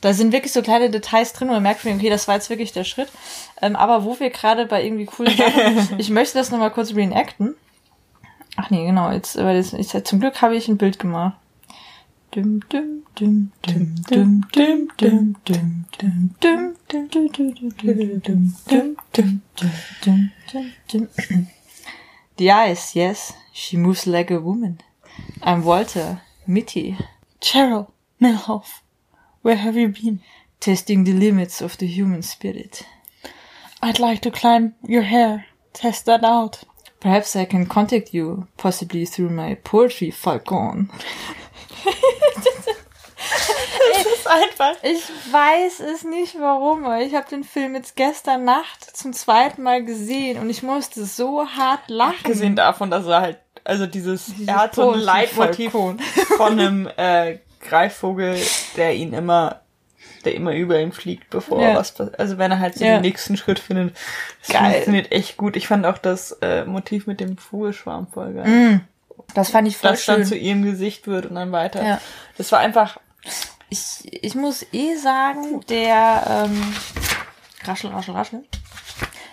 Da 0.00 0.12
sind 0.12 0.32
wirklich 0.32 0.52
so 0.52 0.60
kleine 0.60 0.90
Details 0.90 1.32
drin, 1.32 1.48
wo 1.48 1.52
man 1.54 1.62
merkt, 1.62 1.86
okay, 1.86 2.10
das 2.10 2.28
war 2.28 2.34
jetzt 2.34 2.50
wirklich 2.50 2.72
der 2.72 2.84
Schritt. 2.84 3.08
Ähm, 3.62 3.74
aber 3.74 4.04
wo 4.04 4.20
wir 4.20 4.28
gerade 4.30 4.66
bei 4.66 4.84
irgendwie 4.84 5.06
coolen 5.06 5.34
Sachen, 5.34 5.94
ich 5.98 6.10
möchte 6.10 6.36
das 6.36 6.50
nochmal 6.50 6.70
kurz 6.70 6.94
reenacten. 6.94 7.54
Ach 8.56 8.70
nee, 8.70 8.84
genau, 8.84 9.10
jetzt, 9.10 9.36
weil 9.36 9.56
das, 9.56 9.72
ich, 9.72 9.88
zum 10.04 10.20
Glück 10.20 10.42
habe 10.42 10.56
ich 10.56 10.68
ein 10.68 10.76
Bild 10.76 10.98
gemacht. 10.98 11.38
The 22.36 22.50
eyes, 22.50 22.96
yes, 22.96 23.32
she 23.52 23.76
moves 23.76 24.06
like 24.06 24.30
a 24.30 24.40
woman. 24.40 24.80
I'm 25.42 25.64
Walter 25.64 26.22
Mitty, 26.46 26.98
Cheryl, 27.40 27.92
Milhoff, 28.20 28.80
where 29.42 29.56
have 29.56 29.76
you 29.76 29.88
been? 29.88 30.20
testing 30.64 31.04
the 31.04 31.12
limits 31.12 31.60
of 31.60 31.76
the 31.76 31.86
human 31.86 32.22
spirit. 32.22 32.86
I'd 33.82 33.98
like 33.98 34.22
to 34.22 34.30
climb 34.30 34.74
your 34.82 35.02
hair. 35.02 35.44
Test 35.74 36.06
that 36.06 36.24
out. 36.24 36.64
Perhaps 37.00 37.36
I 37.36 37.44
can 37.44 37.66
contact 37.66 38.14
you, 38.14 38.48
possibly 38.56 39.04
through 39.04 39.28
my 39.28 39.56
poetry 39.56 40.10
falcon. 40.10 40.88
Das 43.92 44.06
ist 44.06 44.26
einfach. 44.28 44.72
Ich 44.82 45.32
weiß 45.32 45.80
es 45.80 46.04
nicht 46.04 46.36
warum, 46.38 46.84
aber 46.84 47.00
ich 47.00 47.14
habe 47.14 47.28
den 47.28 47.44
Film 47.44 47.74
jetzt 47.74 47.96
gestern 47.96 48.44
Nacht 48.44 48.96
zum 48.96 49.12
zweiten 49.12 49.62
Mal 49.62 49.84
gesehen 49.84 50.38
und 50.38 50.50
ich 50.50 50.62
musste 50.62 51.04
so 51.04 51.46
hart 51.46 51.88
lachen. 51.88 52.16
Abgesehen 52.20 52.56
davon, 52.56 52.90
dass 52.90 53.06
er 53.06 53.20
halt, 53.20 53.38
also 53.64 53.86
dieses, 53.86 54.26
Dieses 54.26 54.48
er 54.48 54.56
hat 54.56 54.74
so 54.74 54.90
ein 54.92 55.00
Leitmotiv 55.00 55.72
von 55.72 55.98
einem 56.58 56.88
äh, 56.96 57.38
Greifvogel, 57.60 58.36
der 58.76 58.94
ihn 58.94 59.12
immer 59.12 59.60
der 60.24 60.34
immer 60.34 60.54
über 60.54 60.80
ihm 60.80 60.90
fliegt, 60.92 61.28
bevor 61.28 61.60
Ja. 61.60 61.74
was 61.74 61.92
passiert. 61.92 62.18
Also 62.18 62.38
wenn 62.38 62.50
er 62.50 62.58
halt 62.58 62.76
so 62.76 62.84
Ja. 62.84 62.94
den 62.94 63.02
nächsten 63.02 63.36
Schritt 63.36 63.58
findet. 63.58 63.94
Das 64.40 64.56
Geil. 64.56 64.72
funktioniert 64.72 65.12
echt 65.12 65.36
gut. 65.36 65.54
Ich 65.54 65.68
fand 65.68 65.84
auch 65.84 65.98
das 65.98 66.32
äh, 66.40 66.64
Motiv 66.64 67.06
mit 67.06 67.20
dem 67.20 67.36
Vogelschwarm 67.36 68.06
voll 68.06 68.32
geil. 68.32 68.46
Mm, 68.48 68.80
das 69.34 69.50
fand 69.50 69.68
ich 69.68 69.76
voll 69.76 69.90
das 69.90 70.06
dann 70.06 70.16
schön. 70.20 70.24
zu 70.26 70.36
ihrem 70.38 70.62
Gesicht 70.62 71.06
wird 71.06 71.26
und 71.26 71.34
dann 71.34 71.52
weiter. 71.52 71.84
Ja. 71.84 72.00
Das 72.38 72.50
war 72.52 72.58
einfach, 72.60 72.98
Ich, 73.74 74.22
ich 74.22 74.36
muss 74.36 74.64
eh 74.72 74.94
sagen, 74.94 75.60
der 75.68 76.46
ähm, 76.46 76.74
raschel, 77.64 77.90
raschel, 77.90 78.14
raschel. 78.14 78.44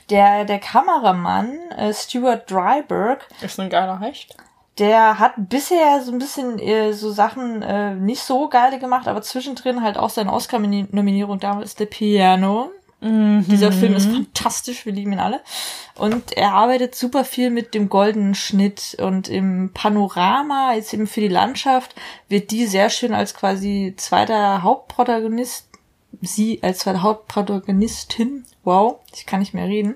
Der, 0.10 0.45
der 0.45 0.57
Kameramann, 0.57 1.60
äh, 1.77 1.93
Stuart 1.93 2.50
Dryberg, 2.50 3.27
ist 3.41 3.60
ein 3.60 3.69
geiler 3.69 4.00
Hecht. 4.00 4.36
der 4.79 5.19
hat 5.19 5.33
bisher 5.38 6.01
so 6.01 6.12
ein 6.12 6.17
bisschen 6.17 6.57
äh, 6.57 6.91
so 6.93 7.12
Sachen 7.12 7.62
äh, 7.62 7.93
nicht 7.93 8.24
so 8.24 8.50
geile 8.50 8.79
gemacht, 8.79 9.07
aber 9.07 9.21
zwischendrin 9.21 9.83
halt 9.83 10.00
auch 10.00 10.10
seine 10.10 10.33
Oscar-Nominierung 10.33 11.39
damals 11.39 11.75
The 11.77 11.86
Piano. 11.86 12.71
Dieser 13.03 13.72
Film 13.72 13.96
ist 13.96 14.12
fantastisch, 14.12 14.86
wir 14.86 14.93
lieben 14.93 15.13
ihn 15.13 15.20
alle. 15.20 15.41
Und 15.96 16.38
er 16.38 16.53
arbeitet 16.53 16.93
super 16.93 17.25
viel 17.25 17.50
mit 17.50 17.74
dem 17.74 17.89
goldenen 17.89 18.36
Schnitt 18.36 18.96
und 19.01 19.27
im 19.27 19.72
Panorama, 19.74 20.74
jetzt 20.75 20.93
eben 20.93 21.08
für 21.08 21.22
die 21.22 21.27
Landschaft, 21.27 21.96
wird 22.29 22.51
die 22.51 22.67
sehr 22.67 22.91
schön 22.91 23.13
als 23.13 23.34
quasi 23.34 23.96
zweiter 23.98 24.62
Hauptprotagonist, 24.62 25.67
sie 26.22 26.60
als 26.62 26.79
zweite 26.79 27.01
Hauptprotagonistin, 27.01 28.46
wow, 28.63 29.00
ich 29.15 29.25
kann 29.25 29.39
nicht 29.39 29.55
mehr 29.55 29.67
reden, 29.67 29.96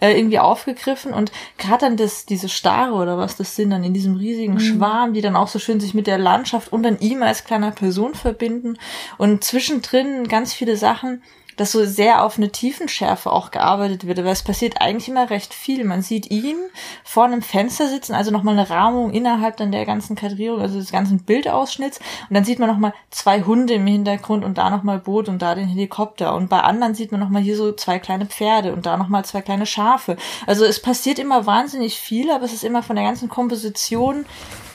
äh, 0.00 0.16
irgendwie 0.16 0.38
aufgegriffen. 0.38 1.12
Und 1.12 1.32
gerade 1.58 1.84
dann 1.84 1.98
das, 1.98 2.24
diese 2.24 2.48
Starre 2.48 2.94
oder 2.94 3.18
was 3.18 3.36
das 3.36 3.54
sind, 3.54 3.68
dann 3.68 3.84
in 3.84 3.92
diesem 3.92 4.16
riesigen 4.16 4.60
Schwarm, 4.60 5.12
die 5.12 5.20
dann 5.20 5.36
auch 5.36 5.48
so 5.48 5.58
schön 5.58 5.80
sich 5.80 5.92
mit 5.92 6.06
der 6.06 6.16
Landschaft 6.16 6.72
und 6.72 6.84
dann 6.84 6.98
ihm 7.00 7.22
als 7.22 7.44
kleiner 7.44 7.70
Person 7.70 8.14
verbinden. 8.14 8.78
Und 9.18 9.44
zwischendrin 9.44 10.26
ganz 10.28 10.54
viele 10.54 10.76
Sachen, 10.76 11.22
dass 11.60 11.72
so 11.72 11.84
sehr 11.84 12.24
auf 12.24 12.38
eine 12.38 12.50
Tiefenschärfe 12.50 13.30
auch 13.30 13.50
gearbeitet 13.50 14.06
wird, 14.06 14.18
aber 14.18 14.30
es 14.30 14.42
passiert 14.42 14.80
eigentlich 14.80 15.10
immer 15.10 15.28
recht 15.28 15.52
viel. 15.52 15.84
Man 15.84 16.00
sieht 16.00 16.30
ihn 16.30 16.56
vor 17.04 17.24
einem 17.24 17.42
Fenster 17.42 17.86
sitzen, 17.86 18.14
also 18.14 18.30
nochmal 18.30 18.58
eine 18.58 18.70
Rahmung 18.70 19.10
innerhalb 19.12 19.58
dann 19.58 19.70
der 19.70 19.84
ganzen 19.84 20.16
Kadrierung, 20.16 20.62
also 20.62 20.78
des 20.78 20.90
ganzen 20.90 21.22
Bildausschnitts 21.22 21.98
und 21.98 22.34
dann 22.34 22.44
sieht 22.44 22.60
man 22.60 22.70
nochmal 22.70 22.94
zwei 23.10 23.42
Hunde 23.42 23.74
im 23.74 23.86
Hintergrund 23.86 24.42
und 24.42 24.56
da 24.56 24.70
nochmal 24.70 25.00
Boot 25.00 25.28
und 25.28 25.42
da 25.42 25.54
den 25.54 25.68
Helikopter 25.68 26.34
und 26.34 26.48
bei 26.48 26.60
anderen 26.60 26.94
sieht 26.94 27.12
man 27.12 27.20
nochmal 27.20 27.42
hier 27.42 27.58
so 27.58 27.72
zwei 27.72 27.98
kleine 27.98 28.24
Pferde 28.24 28.72
und 28.72 28.86
da 28.86 28.96
nochmal 28.96 29.26
zwei 29.26 29.42
kleine 29.42 29.66
Schafe. 29.66 30.16
Also 30.46 30.64
es 30.64 30.80
passiert 30.80 31.18
immer 31.18 31.44
wahnsinnig 31.44 31.98
viel, 31.98 32.30
aber 32.30 32.46
es 32.46 32.54
ist 32.54 32.64
immer 32.64 32.82
von 32.82 32.96
der 32.96 33.04
ganzen 33.04 33.28
Komposition 33.28 34.24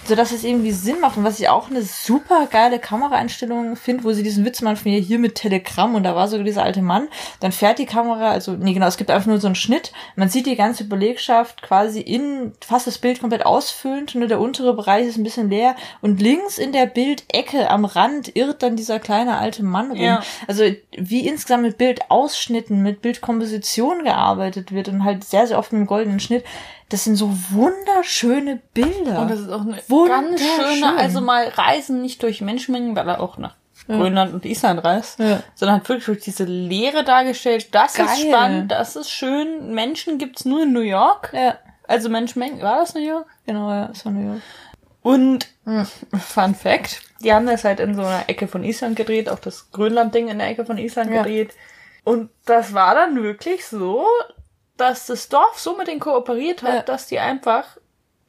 so 0.08 0.16
dass 0.16 0.32
es 0.32 0.44
irgendwie 0.44 0.72
Sinn 0.72 1.00
macht. 1.00 1.18
Und 1.18 1.24
was 1.24 1.40
ich 1.40 1.50
auch 1.50 1.70
eine 1.70 1.82
super 1.82 2.48
geile 2.50 2.80
Kameraeinstellung 2.80 3.76
finde, 3.76 4.04
wo 4.04 4.12
sie 4.12 4.24
diesen 4.24 4.46
Witz 4.46 4.62
machen 4.62 4.78
von 4.78 4.92
ihr 4.92 5.00
hier 5.00 5.20
mit 5.20 5.36
Telegramm. 5.36 5.96
Und 5.96 6.04
da 6.04 6.16
war 6.16 6.28
sogar 6.28 6.46
dieser 6.46 6.64
alte 6.64 6.82
Mann, 6.82 7.08
dann 7.40 7.52
fährt 7.52 7.80
die 7.80 7.86
Kamera, 7.86 8.32
also 8.32 8.54
nee 8.54 8.74
genau, 8.74 8.88
es 8.88 8.98
gibt 8.98 9.12
einfach 9.12 9.28
nur 9.28 9.40
so 9.40 9.48
einen 9.48 9.56
Schnitt, 9.56 9.92
man 10.16 10.30
sieht 10.30 10.46
die 10.46 10.56
ganze 10.56 10.86
Belegschaft 10.86 11.62
quasi 11.62 12.02
in 12.02 12.54
fast 12.66 12.88
das 12.88 12.98
Bild 12.98 13.20
komplett 13.20 13.46
ausfüllend, 13.46 14.16
nur 14.16 14.28
der 14.28 14.40
untere 14.40 14.74
Bereich 14.76 15.08
ist 15.08 15.18
ein 15.18 15.24
bisschen 15.24 15.50
leer. 15.50 15.76
Und 16.02 16.22
links 16.22 16.58
in 16.58 16.72
der 16.72 16.86
Bildecke 16.86 17.70
am 17.70 17.86
Rand 17.86 18.36
irrt 18.36 18.64
dann 18.64 18.76
dieser 18.76 19.00
kleine 19.00 19.38
alte 19.38 19.64
Mann 19.64 19.92
rum. 19.92 20.00
Ja. 20.00 20.24
Also 20.48 20.64
wie 20.98 21.28
insgesamt 21.28 21.64
mit 21.64 21.78
Bildausschnitten, 21.78 22.82
mit 22.82 23.02
Bildkomposition 23.02 24.04
gearbeitet 24.04 24.72
wird 24.72 24.88
und 24.88 25.04
halt 25.04 25.24
sehr, 25.24 25.48
sehr 25.48 25.58
oft 25.58 25.74
mit 25.74 25.82
dem 25.82 25.88
goldenen 25.88 26.20
Schnitt, 26.20 26.44
das 26.90 27.04
sind 27.04 27.16
so 27.16 27.32
wunderschöne 27.52 28.62
Bilder. 28.74 29.20
Und 29.22 29.32
das 29.32 29.40
ist 29.40 29.50
auch 29.50 29.62
eine 29.62 29.82
ganz 30.08 30.42
schöne, 30.42 30.96
also 30.98 31.22
mal 31.22 31.48
Reisen 31.50 32.02
nicht 32.02 32.22
durch 32.24 32.42
Menschenmengen, 32.42 32.96
weil 32.96 33.08
er 33.08 33.20
auch 33.20 33.38
nach 33.38 33.56
Grönland 33.88 34.34
und 34.34 34.46
Island 34.46 34.84
reist, 34.84 35.20
Ja. 35.20 35.42
sondern 35.54 35.78
hat 35.78 35.90
wirklich 35.90 36.06
durch 36.06 36.22
diese 36.22 36.44
Leere 36.46 37.04
dargestellt. 37.04 37.68
Das 37.74 37.94
Geil. 37.94 38.06
ist 38.08 38.22
spannend, 38.22 38.72
das 38.72 38.96
ist 38.96 39.10
schön. 39.12 39.74
Menschen 39.74 40.18
gibt's 40.18 40.46
nur 40.46 40.64
in 40.64 40.74
New 40.74 40.80
York. 40.82 41.32
ja, 41.34 41.56
Also 41.88 42.10
Menschenmengen, 42.10 42.62
war 42.62 42.78
das 42.78 42.94
New 42.96 43.02
York? 43.06 43.28
genau, 43.46 43.70
ja, 43.72 43.88
das 43.88 44.06
war 44.06 44.12
New 44.12 44.28
York. 44.28 44.42
Und 45.02 45.50
Fun 46.20 46.56
Fact, 46.56 47.02
die 47.22 47.32
haben 47.32 47.46
das 47.46 47.64
halt 47.64 47.80
in 47.80 47.94
so 47.96 48.02
einer 48.02 48.24
Ecke 48.28 48.48
von 48.48 48.64
Island 48.64 48.96
gedreht, 48.96 49.30
auch 49.30 49.38
das 49.40 49.72
Grönland-Ding 49.72 50.30
in 50.30 50.40
der 50.40 50.48
Ecke 50.50 50.66
von 50.66 50.78
Island 50.80 51.12
Ja. 51.12 51.22
gedreht. 51.22 51.54
Und 52.04 52.30
das 52.46 52.74
war 52.74 52.96
dann 52.96 53.22
wirklich 53.22 53.66
so, 53.68 54.06
dass 54.78 55.08
das 55.08 55.30
Dorf 55.30 55.60
so 55.60 55.76
mit 55.78 55.88
denen 55.88 56.00
kooperiert 56.00 56.64
hat, 56.64 56.74
Ja. 56.74 56.82
dass 56.82 57.08
die 57.08 57.20
einfach 57.20 57.78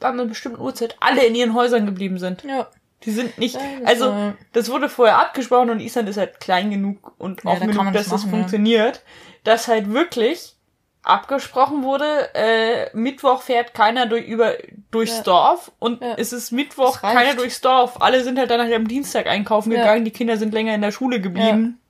an 0.01 0.13
einer 0.15 0.27
bestimmten 0.27 0.61
Uhrzeit 0.61 0.97
alle 1.01 1.25
in 1.25 1.35
ihren 1.35 1.55
Häusern 1.55 1.87
geblieben 1.87 2.19
sind. 2.19 2.45
Ja. 2.45 2.69
Die 3.03 3.11
sind 3.11 3.37
nicht, 3.39 3.57
Ja, 3.57 3.61
das 3.83 3.89
also 4.03 4.33
das 4.53 4.71
wurde 4.71 4.89
vorher 4.89 5.19
abgesprochen 5.19 5.71
und 5.71 5.81
Island 5.81 6.09
ist 6.09 6.17
halt 6.17 6.41
klein 6.41 6.71
genug 6.71 7.13
und 7.19 7.45
Ja, 7.45 7.51
offen 7.51 7.69
da 7.69 7.73
genug, 7.73 7.93
dass 7.93 8.05
das 8.05 8.09
das 8.11 8.21
machen, 8.23 8.31
ja. 8.33 8.39
funktioniert, 8.39 9.03
dass 9.45 9.69
halt 9.69 9.93
wirklich 9.93 10.55
abgesprochen 11.03 11.83
wurde, 11.85 12.35
äh, 12.35 12.91
Mittwoch 12.97 13.43
fährt 13.43 13.75
keiner 13.75 14.07
durch, 14.07 14.27
über, 14.27 14.55
durchs 14.91 15.19
Ja. 15.19 15.23
Dorf 15.23 15.71
und 15.79 16.03
Ja. 16.03 16.15
es 16.17 16.33
ist 16.33 16.51
Mittwoch, 16.53 16.99
Das 17.01 17.13
keiner 17.15 17.35
durchs 17.35 17.61
Dorf. 17.61 18.01
Alle 18.03 18.25
sind 18.25 18.39
halt 18.39 18.51
dann 18.51 18.59
nachher 18.59 18.77
am 18.77 18.89
Dienstag 18.89 19.27
einkaufen 19.27 19.71
Ja. 19.73 19.79
gegangen, 19.81 20.05
die 20.05 20.11
Kinder 20.11 20.37
sind 20.37 20.53
länger 20.53 20.75
in 20.75 20.83
der 20.83 20.91
Schule 20.91 21.21
geblieben. 21.21 21.81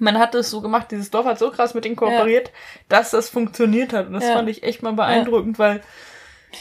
Man 0.00 0.18
hat 0.18 0.34
es 0.34 0.50
so 0.50 0.60
gemacht, 0.60 0.90
dieses 0.90 1.10
Dorf 1.10 1.26
hat 1.26 1.38
so 1.38 1.50
krass 1.50 1.74
mit 1.74 1.84
denen 1.84 1.94
kooperiert, 1.96 2.50
dass 2.88 3.10
das 3.12 3.28
funktioniert 3.28 3.92
hat. 3.92 4.06
Und 4.08 4.14
das 4.14 4.24
Ja. 4.24 4.32
fand 4.34 4.48
ich 4.48 4.62
echt 4.64 4.82
mal 4.82 4.92
beeindruckend, 4.94 5.58
weil 5.58 5.82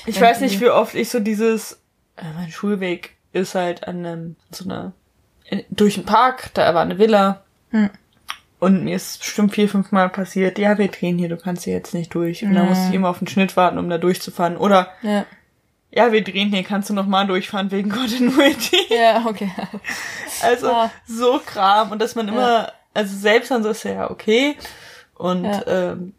ich 0.06 0.18
Irgendwie. 0.18 0.22
weiß 0.22 0.42
nicht, 0.42 0.60
wie 0.62 0.70
oft 0.70 0.94
ich 0.94 1.10
so 1.10 1.20
dieses, 1.20 1.80
äh, 2.18 2.24
mein 2.38 2.52
Schulweg 2.52 3.16
ist 3.34 3.56
halt 3.56 3.88
an 3.88 4.06
einem, 4.06 4.36
so 4.52 4.66
einer, 4.66 4.92
in, 5.46 5.64
durch 5.70 5.96
den 5.96 6.06
Park, 6.06 6.52
da 6.54 6.74
war 6.76 6.82
eine 6.84 7.00
Villa. 7.00 7.44
Hm. 7.72 7.90
Und 8.60 8.84
mir 8.84 8.98
ist 8.98 9.20
bestimmt 9.20 9.54
vier, 9.54 9.70
fünf 9.70 9.92
Mal 9.94 10.10
passiert, 10.10 10.60
ja, 10.60 10.78
wir 10.78 10.90
drehen 10.90 11.18
hier, 11.18 11.30
du 11.30 11.38
kannst 11.38 11.64
hier 11.64 11.74
jetzt 11.74 11.94
nicht 11.94 12.14
durch. 12.14 12.44
Und 12.44 12.54
dann 12.54 12.64
Mhm. 12.64 12.70
musste 12.70 12.90
ich 12.90 12.94
immer 12.94 13.10
auf 13.10 13.20
den 13.20 13.28
Schnitt 13.28 13.56
warten, 13.56 13.78
um 13.78 13.90
da 13.90 13.98
durchzufahren. 13.98 14.58
Oder, 14.58 14.92
Ja. 15.02 15.26
ja, 15.92 16.12
wir 16.12 16.24
drehen 16.26 16.50
hier, 16.50 16.64
kannst 16.64 16.90
du 16.90 16.94
noch 16.94 17.06
mal 17.08 17.26
durchfahren 17.26 17.72
wegen 17.72 17.90
Continuity. 17.90 18.78
Ja, 18.94 19.24
okay. 19.28 19.50
Also, 20.44 20.68
Ah. 20.72 20.92
so 21.08 21.40
Kram. 21.46 21.92
Und 21.92 22.02
dass 22.02 22.16
man 22.16 22.28
immer, 22.28 22.74
also 22.94 23.16
selbst 23.18 23.52
dann 23.52 23.64
so 23.64 23.70
ist 23.70 23.84
ja 23.84 24.10
okay. 24.10 24.56
Und, 25.16 25.44
Ja. 25.46 25.64
ähm, 25.68 26.14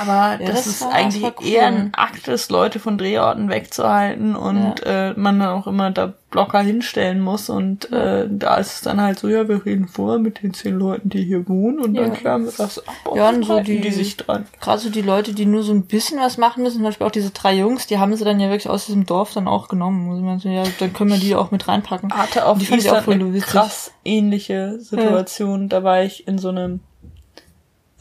aber 0.00 0.38
Ja, 0.42 0.46
das, 0.46 0.64
das 0.64 0.66
ist 0.66 0.80
war- 0.82 0.92
eigentlich 0.92 1.22
das 1.22 1.32
cool. 1.40 1.46
eher 1.48 1.66
ein 1.66 1.92
Akt, 1.94 2.28
ist, 2.28 2.50
Leute 2.50 2.78
von 2.80 2.98
Drehorten 2.98 3.48
wegzuhalten 3.48 4.36
und 4.36 4.82
äh, 4.84 5.12
man 5.16 5.38
dann 5.40 5.48
auch 5.50 5.66
immer 5.66 5.90
da 5.90 6.12
Blocker 6.30 6.58
hinstellen 6.60 7.20
muss 7.20 7.48
und 7.48 7.92
äh, 7.92 8.26
da 8.28 8.56
ist 8.56 8.72
es 8.74 8.80
dann 8.80 9.00
halt 9.00 9.20
so, 9.20 9.28
ja, 9.28 9.46
wir 9.48 9.64
reden 9.64 9.86
vor 9.86 10.18
mit 10.18 10.42
den 10.42 10.52
zehn 10.52 10.76
Leuten, 10.76 11.08
die 11.08 11.22
hier 11.22 11.48
wohnen 11.48 11.78
und 11.78 11.94
dann 11.94 12.06
Ja. 12.08 12.10
klären 12.10 12.44
wir 12.44 12.52
das 12.56 12.80
ab. 12.80 12.92
Ja, 13.14 13.28
und 13.28 13.34
dann 13.36 13.42
so 13.44 13.60
die- 13.60 13.80
die 13.80 13.92
sich 13.92 14.16
dran. 14.16 14.44
Gerade 14.60 14.80
so 14.80 14.90
die 14.90 15.02
Leute, 15.02 15.32
die 15.32 15.46
nur 15.46 15.62
so 15.62 15.72
ein 15.72 15.82
bisschen 15.84 16.18
was 16.18 16.36
machen 16.36 16.64
müssen, 16.64 16.78
zum 16.78 16.82
Beispiel 16.82 17.06
auch 17.06 17.12
diese 17.12 17.30
drei 17.30 17.54
Jungs, 17.54 17.86
die 17.86 17.98
haben 17.98 18.16
sie 18.16 18.24
dann 18.24 18.40
ja 18.40 18.48
wirklich 18.48 18.68
aus 18.68 18.86
diesem 18.86 19.06
Dorf 19.06 19.32
dann 19.32 19.46
auch 19.46 19.68
genommen. 19.68 20.10
Also 20.10 20.22
man 20.22 20.40
so, 20.40 20.48
ja, 20.48 20.64
dann 20.80 20.92
können 20.92 21.10
wir 21.12 21.18
die 21.18 21.36
auch 21.36 21.52
mit 21.52 21.68
reinpacken. 21.68 22.12
hatte 22.12 22.46
auf 22.46 22.58
Die 22.58 22.66
fand 22.66 22.82
ich 22.82 22.90
auch 22.90 23.02
voll 23.02 23.14
eine 23.14 23.38
krass 23.38 23.92
ähnliche 24.04 24.80
Situation. 24.80 25.68
Da 25.68 25.84
war 25.84 26.02
ich 26.02 26.26
in 26.26 26.38
so 26.38 26.48
einem, 26.48 26.80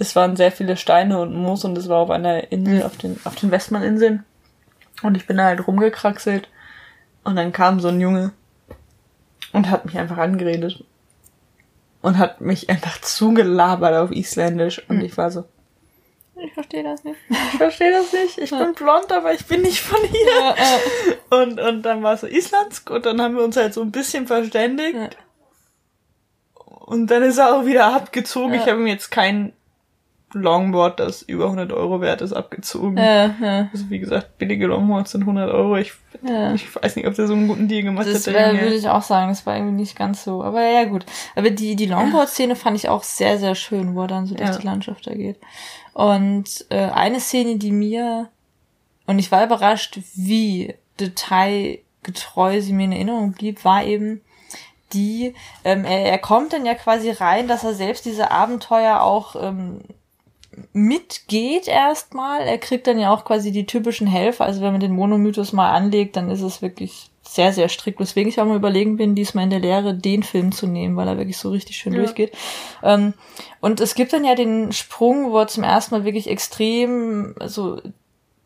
es 0.04 0.16
waren 0.16 0.36
sehr 0.36 0.52
viele 0.52 0.78
Steine 0.78 1.20
und 1.20 1.34
Moos 1.36 1.66
und 1.66 1.78
es 1.78 1.90
war 1.90 1.98
auf 2.00 2.10
einer 2.10 2.52
Insel, 2.52 2.84
auf 2.84 2.98
den, 2.98 3.20
auf 3.24 3.36
den 3.36 3.52
Westmann-Inseln. 3.52 4.24
Und 5.02 5.16
ich 5.18 5.26
bin 5.26 5.38
da 5.38 5.46
halt 5.46 5.68
rumgekraxelt 5.68 6.48
und 7.24 7.36
dann 7.36 7.52
kam 7.52 7.80
so 7.80 7.88
ein 7.90 8.00
Junge 8.00 8.32
und 9.52 9.70
hat 9.70 9.86
mich 9.86 9.98
einfach 9.98 10.18
angeredet 10.18 10.84
und 12.02 12.18
hat 12.18 12.42
mich 12.42 12.70
einfach 12.70 13.00
zugelabert 13.02 13.96
auf 13.96 14.12
Isländisch 14.12 14.80
und 14.90 15.00
Hm. 15.00 15.06
ich 15.06 15.18
war 15.18 15.32
so, 15.32 15.46
Ich 16.36 16.54
verstehe 16.54 16.84
das 16.84 17.04
nicht. 17.04 17.18
ich 17.30 17.58
verstehe 17.58 17.92
das 17.92 18.12
nicht, 18.14 18.38
ich 18.38 18.50
bin 18.52 18.74
blond, 18.74 19.12
aber 19.12 19.34
ich 19.34 19.46
bin 19.46 19.62
nicht 19.62 19.82
von 19.82 20.00
hier. 20.02 20.40
Ja, 20.40 20.56
äh, 20.56 21.44
Und, 21.44 21.60
und 21.60 21.82
dann 21.84 22.04
war 22.04 22.14
es 22.14 22.22
so 22.22 22.28
Islandsk 22.28 22.90
und 22.90 23.06
dann 23.06 23.22
haben 23.22 23.36
wir 23.36 23.44
uns 23.44 23.56
halt 23.58 23.74
so 23.74 23.82
ein 23.82 23.92
bisschen 23.92 24.28
verständigt. 24.28 24.96
Ja. 24.96 25.10
Und 26.66 27.08
dann 27.08 27.24
ist 27.24 27.38
er 27.38 27.56
auch 27.56 27.66
wieder 27.66 27.86
abgezogen. 27.96 28.54
Ja. 28.54 28.62
Ich 28.62 28.68
habe 28.70 28.80
ihm 28.82 28.88
jetzt 28.88 29.10
kein 29.10 29.54
Longboard, 30.34 31.00
das 31.00 31.22
über 31.22 31.46
100 31.46 31.72
Euro 31.72 32.02
wert 32.02 32.22
ist, 32.22 32.34
abgezogen. 32.34 32.98
äh, 32.98 33.28
ja. 33.42 33.70
Also 33.72 33.90
wie 33.90 34.00
gesagt, 34.00 34.38
billige 34.38 34.68
Longboards 34.68 35.12
sind 35.12 35.22
100 35.22 35.50
Euro. 35.52 35.78
Ich, 35.78 35.94
Ja. 36.22 36.54
ich 36.54 36.74
weiß 36.76 36.96
nicht, 36.96 37.08
ob 37.08 37.14
der 37.16 37.28
so 37.28 37.34
einen 37.34 37.48
guten 37.48 37.68
Deal 37.68 37.84
gemacht 37.84 38.08
Das 38.08 38.26
hat. 38.28 38.34
der 38.34 38.54
würde 38.54 38.76
ich 38.76 38.88
auch 38.90 39.02
sagen, 39.04 39.30
das 39.30 39.46
war 39.46 39.56
irgendwie 39.56 39.76
nicht 39.82 39.96
ganz 39.98 40.24
so. 40.24 40.44
Aber 40.44 40.62
ja, 40.64 40.86
gut. 40.86 41.06
Aber 41.36 41.50
die, 41.50 41.76
die 41.76 41.86
Longboard-Szene 41.86 42.56
fand 42.56 42.76
ich 42.78 42.90
auch 42.90 43.04
sehr, 43.04 43.38
sehr 43.38 43.56
schön, 43.56 43.96
wo 43.96 44.02
er 44.02 44.08
dann 44.08 44.26
so 44.26 44.36
durch 44.36 44.50
Ja. 44.50 44.58
die 44.58 44.66
Landschaft 44.66 45.06
da 45.08 45.14
geht. 45.14 45.38
Und 45.94 46.66
äh, 46.70 46.90
eine 46.90 47.20
Szene, 47.20 47.58
die 47.58 47.72
mir, 47.72 48.30
und 49.06 49.20
ich 49.20 49.32
war 49.32 49.46
überrascht, 49.46 50.00
wie 50.16 50.74
detailgetreu 51.00 52.62
sie 52.62 52.74
mir 52.74 52.86
in 52.86 52.92
Erinnerung 52.92 53.32
blieb, 53.34 53.64
war 53.66 53.84
eben 53.84 54.22
die, 54.94 55.34
ähm, 55.64 55.86
er, 55.86 56.06
er 56.06 56.18
kommt 56.20 56.54
dann 56.54 56.66
ja 56.66 56.76
quasi 56.76 57.10
rein, 57.10 57.48
dass 57.48 57.64
er 57.64 57.74
selbst 57.74 58.06
diese 58.06 58.30
Abenteuer 58.32 59.02
auch 59.02 59.36
ähm, 59.42 59.82
mitgeht 60.74 61.68
erstmal. 61.68 62.42
Er 62.42 62.58
kriegt 62.58 62.88
dann 62.88 63.00
ja 63.00 63.14
auch 63.14 63.26
quasi 63.26 63.52
die 63.52 63.66
typischen 63.66 64.08
Helfer. 64.08 64.46
Also 64.46 64.62
wenn 64.62 64.72
man 64.72 64.82
den 64.82 64.94
Monomythos 64.96 65.54
mal 65.54 65.72
anlegt, 65.72 66.16
dann 66.16 66.30
ist 66.30 66.42
es 66.42 66.62
wirklich 66.62 67.10
sehr, 67.22 67.54
sehr 67.54 67.70
strikt, 67.70 68.00
weswegen 68.00 68.30
ich 68.30 68.40
auch 68.40 68.46
mal 68.46 68.58
überlegen 68.58 68.98
bin, 68.98 69.16
diesmal 69.16 69.46
in 69.46 69.50
der 69.50 69.60
Lehre 69.60 69.94
den 69.94 70.24
Film 70.24 70.52
zu 70.52 70.68
nehmen, 70.68 70.96
weil 70.98 71.08
er 71.08 71.18
wirklich 71.18 71.38
so 71.38 71.50
richtig 71.50 71.78
schön 71.78 71.94
Ja. 71.94 72.00
durchgeht. 72.00 72.34
Ähm, 72.84 73.14
und 73.62 73.80
es 73.80 73.96
gibt 73.96 74.14
dann 74.14 74.26
ja 74.26 74.36
den 74.36 74.72
Sprung, 74.72 75.32
wo 75.32 75.40
er 75.40 75.48
zum 75.48 75.64
ersten 75.64 75.96
Mal 75.96 76.06
wirklich 76.06 76.30
extrem, 76.30 77.34
also 77.40 77.82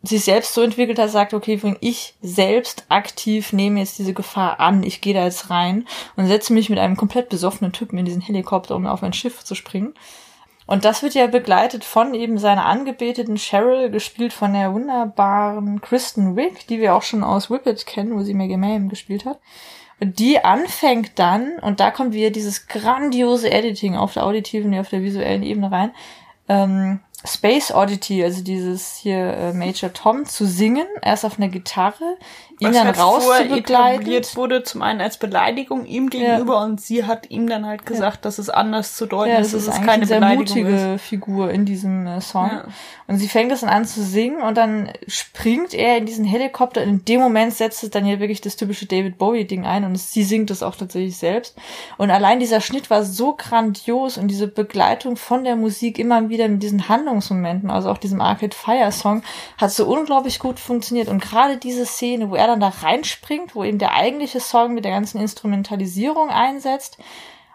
sich 0.04 0.24
selbst 0.24 0.54
so 0.54 0.62
entwickelt 0.62 1.00
hat, 1.00 1.10
sagt, 1.10 1.34
okay, 1.34 1.60
ich 1.82 2.14
selbst 2.22 2.86
aktiv 2.88 3.52
nehme 3.52 3.80
jetzt 3.80 3.98
diese 3.98 4.14
Gefahr 4.14 4.60
an, 4.60 4.84
ich 4.84 5.02
gehe 5.02 5.14
da 5.14 5.26
jetzt 5.26 5.50
rein 5.50 5.88
und 6.16 6.28
setze 6.28 6.54
mich 6.54 6.70
mit 6.70 6.80
einem 6.80 6.96
komplett 6.96 7.30
besoffenen 7.30 7.74
Typen 7.74 7.98
in 7.98 8.06
diesen 8.06 8.22
Helikopter, 8.22 8.76
um 8.76 8.86
auf 8.86 9.04
ein 9.04 9.14
Schiff 9.14 9.44
zu 9.44 9.56
springen. 9.56 9.96
Und 10.68 10.84
das 10.84 11.02
wird 11.02 11.14
ja 11.16 11.28
begleitet 11.28 11.86
von 11.86 12.14
eben 12.14 12.38
seiner 12.38 12.66
angebeteten 12.66 13.38
Cheryl, 13.38 13.90
gespielt 13.90 14.34
von 14.34 14.54
der 14.54 14.74
wunderbaren 14.74 15.82
Kristen 15.82 16.36
Wiig, 16.36 16.68
die 16.68 16.80
wir 16.80 16.94
auch 16.94 17.04
schon 17.04 17.24
aus 17.24 17.50
Whippet 17.50 17.86
kennen, 17.86 18.16
wo 18.16 18.22
sie 18.22 18.34
Maggie 18.34 18.58
Mayhem 18.58 18.90
gespielt 18.90 19.26
hat. 19.26 19.40
Und 20.00 20.20
die 20.20 20.44
anfängt 20.44 21.18
dann, 21.18 21.58
und 21.60 21.80
da 21.80 21.90
kommt 21.90 22.14
wieder 22.14 22.30
dieses 22.30 22.68
grandiose 22.68 23.50
Editing 23.50 23.96
auf 23.96 24.14
der 24.14 24.26
auditiven 24.26 24.78
auf 24.78 24.90
der 24.90 25.02
visuellen 25.02 25.42
Ebene 25.42 25.72
rein, 25.72 25.92
ähm, 26.50 27.00
Space 27.26 27.72
Oddity, 27.72 28.24
also 28.24 28.44
dieses 28.44 28.96
hier 28.96 29.18
äh, 29.18 29.54
Major 29.54 29.92
Tom 29.92 30.26
zu 30.26 30.46
singen, 30.46 30.86
erst 31.02 31.26
auf 31.26 31.40
einer 31.40 31.50
Gitarre, 31.50 32.18
ihn 32.60 32.74
dann 32.74 32.88
halt 32.88 33.00
raus 33.00 33.24
zu 33.24 33.48
begleiten. 33.50 34.06
wurde, 34.36 34.64
zum 34.64 34.82
einen 34.82 35.02
als 35.02 35.18
Beleidigung 35.18 35.86
ihm 35.86 36.10
gegenüber 36.10 36.62
und 36.62 36.82
sie 36.82 37.06
hat 37.06 37.30
ihm 37.30 37.48
dann 37.48 37.66
halt 37.66 37.86
gesagt, 37.86 38.26
dass 38.26 38.40
es 38.40 38.50
anders 38.50 38.96
zu 38.96 39.06
deuten 39.06 39.32
Ja, 39.32 39.40
ist, 39.40 39.54
das 39.54 39.62
ist 39.62 39.68
dass 39.68 39.76
es 39.76 39.82
keine 39.82 39.92
eine 39.94 40.06
sehr 40.08 40.20
Beleidigung 40.20 40.64
mutige 40.64 40.94
ist. 40.96 41.02
Figur 41.02 41.52
in 41.52 41.66
diesem 41.66 42.08
äh, 42.08 42.22
Song. 42.22 42.50
Ja. 42.50 42.66
Und 43.08 43.18
sie 43.18 43.28
fängt 43.28 43.52
es 43.52 43.62
dann 43.62 43.70
an 43.70 43.86
zu 43.86 44.04
singen 44.04 44.42
und 44.42 44.58
dann 44.58 44.92
springt 45.08 45.74
er 45.74 45.98
in 45.98 46.06
diesen 46.06 46.26
Helikopter. 46.26 46.84
In 46.84 47.06
dem 47.06 47.22
Moment 47.22 47.54
setzt 47.54 47.84
es 47.84 47.90
dann 47.90 48.06
ja 48.06 48.20
wirklich 48.20 48.42
das 48.42 48.56
typische 48.56 48.86
David 48.86 49.18
Bowie-Ding 49.18 49.66
ein 49.66 49.86
und 49.86 49.98
sie 49.98 50.24
singt 50.24 50.52
es 50.52 50.64
auch 50.64 50.76
tatsächlich 50.76 51.18
selbst. 51.18 51.56
Und 51.98 52.10
allein 52.10 52.40
dieser 52.40 52.60
Schnitt 52.60 52.90
war 52.90 53.04
so 53.04 53.36
grandios 53.36 54.18
und 54.18 54.28
diese 54.30 54.48
Begleitung 54.48 55.16
von 55.16 55.44
der 55.44 55.56
Musik 55.56 56.00
immer 56.00 56.30
wieder 56.30 56.48
mit 56.50 56.64
diesen 56.64 56.90
Handlungsmomenten, 56.90 57.70
also 57.70 57.90
auch 57.90 57.98
diesem 57.98 58.20
Arcade 58.20 58.56
Fire 58.56 58.92
Song, 58.92 59.22
hat 59.58 59.72
so 59.72 59.86
unglaublich 59.88 60.40
gut 60.40 60.60
funktioniert. 60.60 61.08
Und 61.08 61.22
gerade 61.22 61.58
diese 61.58 61.86
Szene, 61.86 62.30
wo 62.30 62.36
er 62.36 62.47
dann 62.48 62.60
da 62.60 62.70
reinspringt, 62.70 63.54
wo 63.56 63.64
eben 63.64 63.78
der 63.78 63.94
eigentliche 63.94 64.40
Song 64.40 64.74
mit 64.74 64.84
der 64.86 64.92
ganzen 64.92 65.20
Instrumentalisierung 65.22 66.30
einsetzt, 66.30 66.98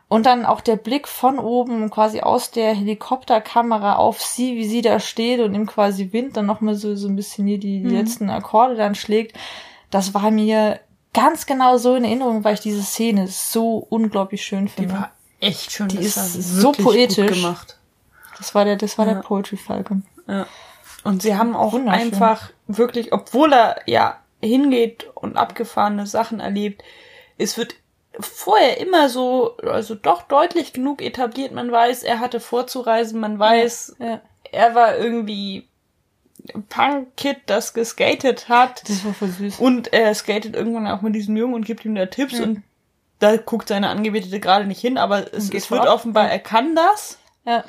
und 0.09 0.27
dann 0.27 0.45
auch 0.45 0.61
der 0.61 0.77
Blick 0.77 1.09
von 1.09 1.39
oben 1.39 1.89
quasi 1.91 2.21
aus 2.21 2.51
der 2.51 2.75
Helikopterkamera 2.75 3.97
auf 3.97 4.21
sie, 4.21 4.57
wie 4.57 4.67
sie 4.67 4.83
da 4.83 5.01
steht 5.01 5.41
und 5.41 5.55
ihm 5.55 5.67
quasi 5.67 6.13
Wind 6.13 6.37
dann 6.37 6.45
nochmal 6.45 6.75
so, 6.75 6.95
so 6.97 7.09
ein 7.09 7.17
bisschen 7.17 7.47
hier 7.47 7.59
die, 7.59 7.81
die 7.81 7.89
Mhm. 7.89 7.95
letzten 7.95 8.29
Akkorde 8.31 8.75
dann 8.77 8.95
schlägt. 8.95 9.39
Das 9.91 10.13
war 10.13 10.31
mir 10.31 10.81
ganz 11.15 11.47
genau 11.47 11.79
so 11.79 11.95
in 11.95 12.05
Erinnerung, 12.05 12.45
weil 12.45 12.55
ich 12.55 12.61
diese 12.61 12.83
Szene 12.83 13.27
so 13.29 13.87
unglaublich 13.89 14.45
schön 14.45 14.67
Die 14.67 14.71
finde. 14.73 14.93
war 14.95 15.11
echt 15.41 15.73
schön. 15.73 15.89
Die 15.89 15.97
das 15.97 16.17
ist 16.17 16.35
so 16.61 16.73
poetisch. 16.73 17.41
Gemacht. 17.41 17.79
Das 18.37 18.55
war 18.55 18.67
der, 18.67 18.77
das 18.77 18.99
war 18.99 19.07
Ja. 19.07 19.15
der 19.15 19.21
Poetry 19.23 19.57
Falcon. 19.57 20.05
Ja. 20.29 20.47
Und 21.05 21.23
sie 21.23 21.37
haben 21.37 21.57
auch 21.57 21.73
einfach 21.87 22.51
wirklich, 22.67 23.13
obwohl 23.15 23.53
er 23.55 23.77
ja 23.87 24.19
hingeht 24.43 25.11
und 25.15 25.37
abgefahrene 25.37 26.07
Sachen 26.07 26.41
erlebt, 26.41 26.83
es 27.39 27.57
wird 27.57 27.75
vorher 28.21 28.79
immer 28.79 29.09
so, 29.09 29.57
also 29.59 29.95
doch 29.95 30.23
deutlich 30.23 30.73
genug 30.73 31.01
etabliert. 31.01 31.53
Man 31.53 31.73
weiß, 31.73 32.03
er 32.03 32.21
hatte 32.21 32.41
vorzureisen, 32.41 33.21
man 33.21 33.39
weiß, 33.39 33.97
Ja, 33.99 34.21
er 34.51 34.75
war 34.75 34.97
irgendwie 34.99 35.67
Punk-Kid, 36.69 37.39
das 37.47 37.73
geskatet 37.73 38.49
hat. 38.49 38.89
das 38.89 39.05
war 39.05 39.15
voll 39.15 39.29
süß. 39.29 39.59
Und 39.61 39.93
er 39.93 40.15
skatet 40.15 40.55
irgendwann 40.57 40.87
auch 40.89 41.01
mit 41.03 41.15
diesem 41.15 41.37
Jungen 41.37 41.55
und 41.55 41.65
gibt 41.65 41.85
ihm 41.85 41.95
da 41.95 42.07
Tipps 42.07 42.39
Mhm. 42.39 42.43
und 42.45 42.63
da 43.21 43.37
guckt 43.37 43.69
seine 43.69 43.89
Angebetete 43.89 44.41
gerade 44.41 44.65
nicht 44.67 44.81
hin, 44.81 44.99
aber 44.99 45.33
es, 45.33 45.45
es 45.45 45.53
wird 45.53 45.63
vorab. 45.65 45.89
offenbar, 45.89 46.29
er 46.29 46.41
kann 46.41 46.75
das. 46.75 47.19
Ja, 47.45 47.65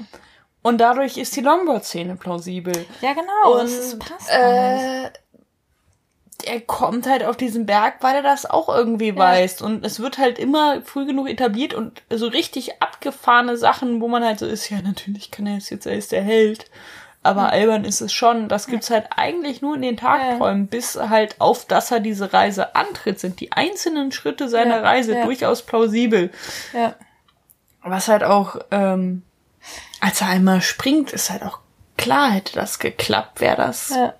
Und 0.63 0.79
dadurch 0.79 1.17
ist 1.17 1.35
die 1.35 1.41
Longboard-Szene 1.41 2.15
plausibel. 2.15 2.73
ja 3.01 3.13
genau. 3.13 3.53
und 3.53 3.63
das 3.63 3.71
ist, 3.71 3.99
passt 3.99 4.31
alles. 4.31 5.11
Er 6.45 6.61
kommt 6.61 7.07
halt 7.07 7.23
auf 7.23 7.37
diesen 7.37 7.65
Berg, 7.65 7.95
weil 8.01 8.15
er 8.15 8.21
das 8.23 8.45
auch 8.45 8.69
irgendwie 8.69 9.15
weiß. 9.15 9.61
Und 9.61 9.85
es 9.85 9.99
wird 9.99 10.17
halt 10.17 10.39
immer 10.39 10.81
früh 10.81 11.05
genug 11.05 11.29
etabliert 11.29 11.73
und 11.73 12.01
so 12.09 12.27
richtig 12.27 12.81
abgefahrene 12.81 13.57
Sachen, 13.57 14.01
wo 14.01 14.07
man 14.07 14.23
halt 14.23 14.39
so 14.39 14.45
ist, 14.45 14.69
ja, 14.69 14.81
natürlich 14.81 15.31
kann 15.31 15.47
er 15.47 15.55
jetzt, 15.55 15.69
jetzt 15.69 15.85
er 15.85 15.95
ist 15.95 16.11
der 16.11 16.23
Held. 16.23 16.69
Aber 17.25 17.51
albern 17.53 17.85
ist 17.85 18.01
es 18.01 18.11
schon. 18.11 18.49
Das 18.49 18.67
gibt's 18.67 18.89
halt 18.89 19.07
eigentlich 19.15 19.61
nur 19.61 19.75
in 19.75 19.81
den 19.81 19.95
Tagträumen, 19.95 20.67
bis 20.67 20.95
halt 20.97 21.39
auf, 21.39 21.65
dass 21.65 21.89
er 21.89 22.01
diese 22.01 22.33
Reise 22.33 22.75
antritt, 22.75 23.19
sind 23.21 23.39
die 23.39 23.53
einzelnen 23.53 24.11
Schritte 24.11 24.49
seiner 24.49 24.77
Ja, 24.77 24.81
Reise 24.81 25.15
ja. 25.15 25.23
durchaus 25.23 25.61
plausibel. 25.61 26.31
Ja. 26.73 26.95
Was 27.81 28.09
halt 28.09 28.23
auch, 28.23 28.57
ähm, 28.71 29.23
als 30.01 30.19
er 30.19 30.27
einmal 30.27 30.61
springt, 30.61 31.13
ist 31.13 31.29
halt 31.29 31.43
auch 31.43 31.59
klar, 31.97 32.31
hätte 32.31 32.53
das 32.55 32.79
geklappt, 32.79 33.39
wäre 33.39 33.55
das 33.55 33.89
Ja. 33.89 34.13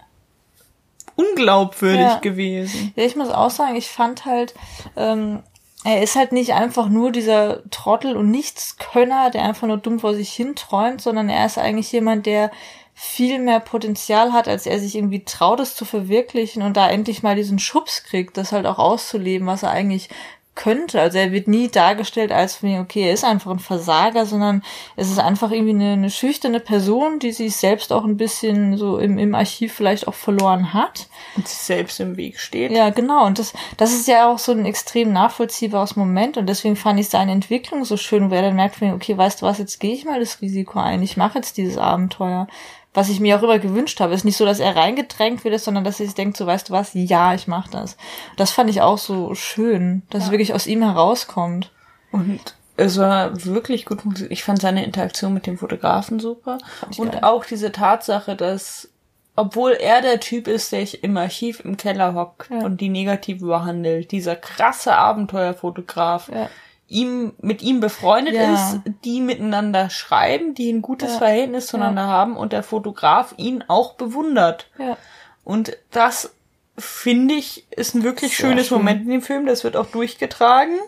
Unglaubwürdig 1.16 2.02
Ja. 2.08 2.18
gewesen. 2.20 2.94
Ja, 2.96 3.04
ich 3.04 3.16
muss 3.16 3.30
auch 3.30 3.50
sagen, 3.50 3.76
ich 3.76 3.90
fand 3.90 4.26
halt, 4.26 4.54
ähm, 4.96 5.44
er 5.84 6.02
ist 6.02 6.16
halt 6.16 6.32
nicht 6.32 6.54
einfach 6.54 6.88
nur 6.88 7.12
dieser 7.12 7.70
Trottel 7.70 8.16
und 8.16 8.32
Nichtskönner, 8.32 9.30
der 9.32 9.44
einfach 9.44 9.68
nur 9.68 9.78
dumm 9.78 10.00
vor 10.00 10.14
sich 10.14 10.32
hin 10.32 10.56
träumt, 10.56 11.02
sondern 11.02 11.30
er 11.30 11.46
ist 11.46 11.58
eigentlich 11.58 11.92
jemand, 11.92 12.26
der 12.26 12.52
viel 12.96 13.40
mehr 13.40 13.60
Potenzial 13.60 14.34
hat, 14.34 14.48
als 14.48 14.66
er 14.66 14.80
sich 14.80 14.96
irgendwie 14.96 15.24
traut, 15.26 15.60
es 15.60 15.76
zu 15.76 15.84
verwirklichen 15.84 16.62
und 16.62 16.78
da 16.78 16.90
endlich 16.90 17.24
mal 17.24 17.36
diesen 17.36 17.58
Schubs 17.60 18.04
kriegt, 18.04 18.38
das 18.38 18.52
halt 18.52 18.66
auch 18.68 18.78
auszuleben, 18.78 19.48
was 19.48 19.64
er 19.64 19.72
eigentlich 19.72 20.10
könnte. 20.56 21.02
Also 21.02 21.18
er 21.18 21.32
wird 21.32 21.48
nie 21.48 21.68
dargestellt 21.68 22.32
als, 22.32 22.60
okay, 22.64 23.08
er 23.08 23.14
ist 23.14 23.24
einfach 23.24 23.52
ein 23.52 23.60
Versager, 23.60 24.26
sondern 24.26 24.64
es 24.96 25.10
ist 25.10 25.20
einfach 25.20 25.52
irgendwie 25.52 25.74
eine, 25.74 25.94
eine 25.94 26.10
schüchterne 26.10 26.60
Person, 26.60 27.20
die 27.20 27.32
sich 27.32 27.56
selbst 27.56 27.92
auch 27.92 28.04
ein 28.04 28.18
bisschen 28.18 28.78
so 28.78 28.98
im, 28.98 29.18
im 29.18 29.34
Archiv 29.34 29.74
vielleicht 29.74 30.08
auch 30.08 30.14
verloren 30.14 30.74
hat. 30.74 31.08
Und 31.36 31.48
sich 31.48 31.58
selbst 31.58 32.00
im 32.00 32.18
Weg 32.18 32.40
steht. 32.40 32.72
Ja, 32.72 32.92
genau. 32.92 33.26
Und 33.26 33.40
das, 33.40 33.54
das 33.78 33.94
ist 33.94 34.08
ja 34.08 34.32
auch 34.32 34.40
so 34.40 34.52
ein 34.52 34.66
extrem 34.66 35.12
nachvollziehbares 35.12 35.96
Moment. 35.96 36.38
Und 36.38 36.48
deswegen 36.48 36.76
fand 36.76 37.00
ich 37.00 37.10
seine 37.10 37.32
Entwicklung 37.32 37.84
so 37.84 37.98
schön, 37.98 38.30
wo 38.30 38.36
er 38.36 38.44
dann 38.44 38.56
merkt, 38.56 38.82
okay, 38.82 39.18
weißt 39.18 39.42
du 39.42 39.46
was, 39.46 39.58
jetzt 39.58 39.80
gehe 39.80 39.94
ich 39.94 40.06
mal 40.06 40.20
das 40.20 40.42
Risiko 40.42 40.80
ein. 40.80 41.02
Ich 41.02 41.18
mache 41.18 41.40
jetzt 41.40 41.58
dieses 41.58 41.78
Abenteuer. 41.78 42.48
Was 42.96 43.10
ich 43.10 43.20
mir 43.20 43.38
auch 43.38 43.44
immer 43.44 43.58
gewünscht 43.60 44.00
habe. 44.00 44.14
Ist 44.14 44.24
nicht 44.26 44.38
so, 44.38 44.46
dass 44.46 44.60
er 44.60 44.76
reingedrängt 44.76 45.44
wird, 45.44 45.60
sondern 45.60 45.84
dass 45.84 46.00
er 46.00 46.06
sich 46.06 46.16
denkt, 46.16 46.38
so 46.38 46.46
weißt 46.46 46.70
du 46.70 46.74
was, 46.74 46.92
ja, 46.94 47.34
ich 47.34 47.48
mache 47.48 47.72
das. 47.72 47.98
Das 48.38 48.52
fand 48.52 48.70
ich 48.70 48.82
auch 48.82 49.00
so 49.00 49.34
schön, 49.34 50.04
dass 50.12 50.26
es 50.26 50.32
wirklich 50.32 50.54
aus 50.54 50.68
ihm 50.68 50.84
herauskommt. 50.84 51.72
Und 52.12 52.40
es 52.78 52.98
war 53.00 53.44
wirklich 53.46 53.86
gut 53.86 54.02
funktioniert. 54.02 54.32
Ich 54.32 54.44
fand 54.44 54.62
seine 54.62 54.84
Interaktion 54.86 55.34
mit 55.34 55.48
dem 55.48 55.58
Fotografen 55.58 56.20
super. 56.20 56.60
ich 56.92 57.00
Und 57.00 57.14
geil. 57.14 57.24
auch 57.24 57.46
diese 57.46 57.72
Tatsache, 57.72 58.36
dass, 58.36 58.90
obwohl 59.36 59.72
er 59.72 60.02
der 60.02 60.20
Typ 60.20 60.48
ist, 60.48 60.72
der 60.72 60.82
sich 60.82 61.04
im 61.04 61.18
Archiv 61.18 61.62
im 61.66 61.78
Keller 61.78 62.14
hockt 62.14 62.52
Ja. 62.52 62.60
und 62.64 62.80
die 62.80 62.90
Negative 62.90 63.46
behandelt, 63.48 64.12
dieser 64.12 64.36
krasse 64.36 64.96
Abenteuerfotograf, 64.96 66.30
Ja. 66.30 66.50
Ihm, 66.94 67.34
mit 67.42 67.62
ihm 67.62 67.80
befreundet 67.80 68.36
Ja. 68.36 68.54
ist, 68.54 68.82
die 69.04 69.20
miteinander 69.20 69.90
schreiben, 69.90 70.54
die 70.54 70.72
ein 70.72 70.82
gutes 70.82 71.14
Ja. 71.14 71.18
Verhältnis 71.18 71.68
zueinander 71.68 72.04
haben 72.08 72.38
und 72.38 72.54
der 72.54 72.64
Fotograf 72.64 73.34
ihn 73.38 73.64
auch 73.68 73.94
bewundert. 73.96 74.70
Ja. 74.78 74.98
Und 75.44 75.78
das 75.92 76.34
finde 76.78 77.34
ich 77.34 77.66
ist 77.72 77.96
ein 77.96 78.04
wirklich 78.04 78.38
Sehr 78.38 78.48
schönes 78.50 78.68
schön. 78.68 78.78
Moment 78.78 79.02
in 79.04 79.10
dem 79.10 79.22
Film. 79.22 79.46
Das 79.46 79.64
wird 79.64 79.76
auch 79.76 79.88
durchgetragen 79.88 80.80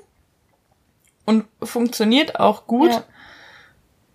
und 1.25 1.45
funktioniert 1.61 2.39
auch 2.39 2.65
gut. 2.67 3.03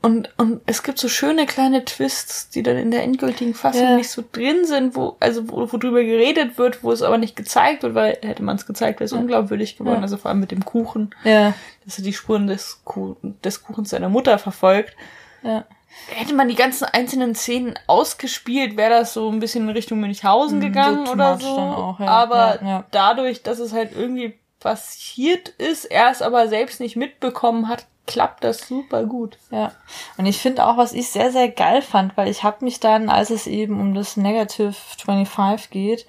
Ja. 0.03 0.09
Und, 0.09 0.31
und 0.39 0.61
es 0.67 0.83
gibt 0.83 0.99
so 0.99 1.09
schöne 1.09 1.47
kleine 1.47 1.85
Twists, 1.85 2.49
die 2.51 2.63
dann 2.63 2.77
in 2.79 2.91
der 2.91 3.03
endgültigen 3.03 3.55
Fassung 3.55 3.83
Ja. 3.83 3.97
nicht 3.97 4.11
so 4.11 4.23
drin 4.33 4.65
sind, 4.65 4.97
wo, 4.97 5.17
also 5.21 5.49
wo, 5.51 5.71
wo 5.73 5.77
drüber 5.77 6.03
geredet 6.03 6.57
wird, 6.59 6.83
wo 6.83 6.91
es 6.93 7.03
aber 7.03 7.19
nicht 7.19 7.37
gezeigt 7.37 7.83
wird, 7.83 7.95
weil 7.95 8.19
hätte 8.23 8.43
man 8.43 8.57
es 8.57 8.67
gezeigt, 8.67 9.01
wäre 9.01 9.07
es 9.07 9.13
unglaubwürdig 9.13 9.77
geworden. 9.77 9.97
Ja. 9.99 10.03
Also 10.03 10.17
vor 10.17 10.31
allem 10.31 10.41
mit 10.41 10.51
dem 10.53 10.65
Kuchen, 10.65 11.15
Ja. 11.25 11.53
dass 11.85 11.99
er 11.99 12.05
die 12.05 12.13
Spuren 12.15 12.47
des, 12.47 12.81
Kuh 12.85 13.17
des 13.23 13.63
Kuchens 13.63 13.91
seiner 13.91 14.09
Mutter 14.09 14.39
verfolgt. 14.39 14.95
Ja. 15.43 15.65
Hätte 16.09 16.35
man 16.35 16.49
die 16.49 16.55
ganzen 16.55 16.85
einzelnen 16.85 17.35
Szenen 17.35 17.75
ausgespielt, 17.89 18.77
wäre 18.77 18.91
das 18.91 19.13
so 19.13 19.29
ein 19.31 19.41
bisschen 19.41 19.65
in 19.65 19.71
Richtung 19.71 19.99
Münchhausen 20.01 20.59
Mm, 20.59 20.63
gegangen 20.63 21.07
so 21.07 21.13
oder 21.13 21.37
so. 21.39 21.47
auch, 21.49 22.01
ja. 22.01 22.07
Aber 22.07 22.59
Ja, 22.63 22.69
ja. 22.69 22.85
dadurch, 22.93 23.43
dass 23.43 23.59
es 23.59 23.73
halt 23.73 23.91
irgendwie 23.97 24.35
passiert 24.61 25.49
ist, 25.49 25.85
er 25.87 26.11
es 26.11 26.23
aber 26.23 26.47
selbst 26.49 26.81
nicht 26.81 26.95
mitbekommen 26.95 27.67
hat, 27.69 27.87
klappt 28.07 28.45
das 28.45 28.67
super 28.67 29.05
gut. 29.05 29.39
Ja, 29.51 29.73
und 30.17 30.27
ich 30.27 30.39
finde 30.39 30.67
auch, 30.67 30.77
was 30.77 30.93
ich 30.93 31.09
sehr, 31.11 31.31
sehr 31.33 31.49
geil 31.49 31.83
fand, 31.83 32.17
weil 32.17 32.29
ich 32.29 32.43
habe 32.43 32.65
mich 32.65 32.81
dann, 32.81 33.09
als 33.09 33.31
es 33.31 33.47
eben 33.47 33.81
um 33.81 33.95
das 33.95 34.17
Negative 34.17 34.73
25 34.73 35.71
geht, 35.71 36.07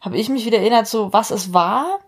habe 0.00 0.16
ich 0.16 0.28
mich 0.28 0.44
wieder 0.44 0.58
erinnert, 0.58 0.86
so 0.86 1.12
was 1.12 1.30
es 1.30 1.52
war. 1.52 2.00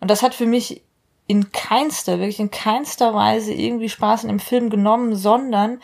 Und 0.00 0.10
das 0.10 0.22
hat 0.22 0.34
für 0.34 0.46
mich 0.46 0.82
in 1.26 1.52
keinster, 1.52 2.18
wirklich 2.18 2.40
in 2.40 2.50
keinster 2.50 3.14
Weise 3.14 3.52
irgendwie 3.52 3.88
Spaß 3.88 4.24
in 4.24 4.28
dem 4.28 4.40
Film 4.40 4.68
genommen, 4.70 5.16
sondern 5.16 5.80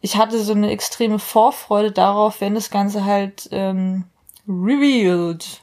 ich 0.00 0.16
hatte 0.16 0.42
so 0.42 0.52
eine 0.52 0.70
extreme 0.70 1.18
Vorfreude 1.18 1.92
darauf, 1.92 2.40
wenn 2.40 2.54
das 2.54 2.70
Ganze 2.70 3.04
halt 3.04 3.48
ähm, 3.52 4.04
revealed 4.46 5.62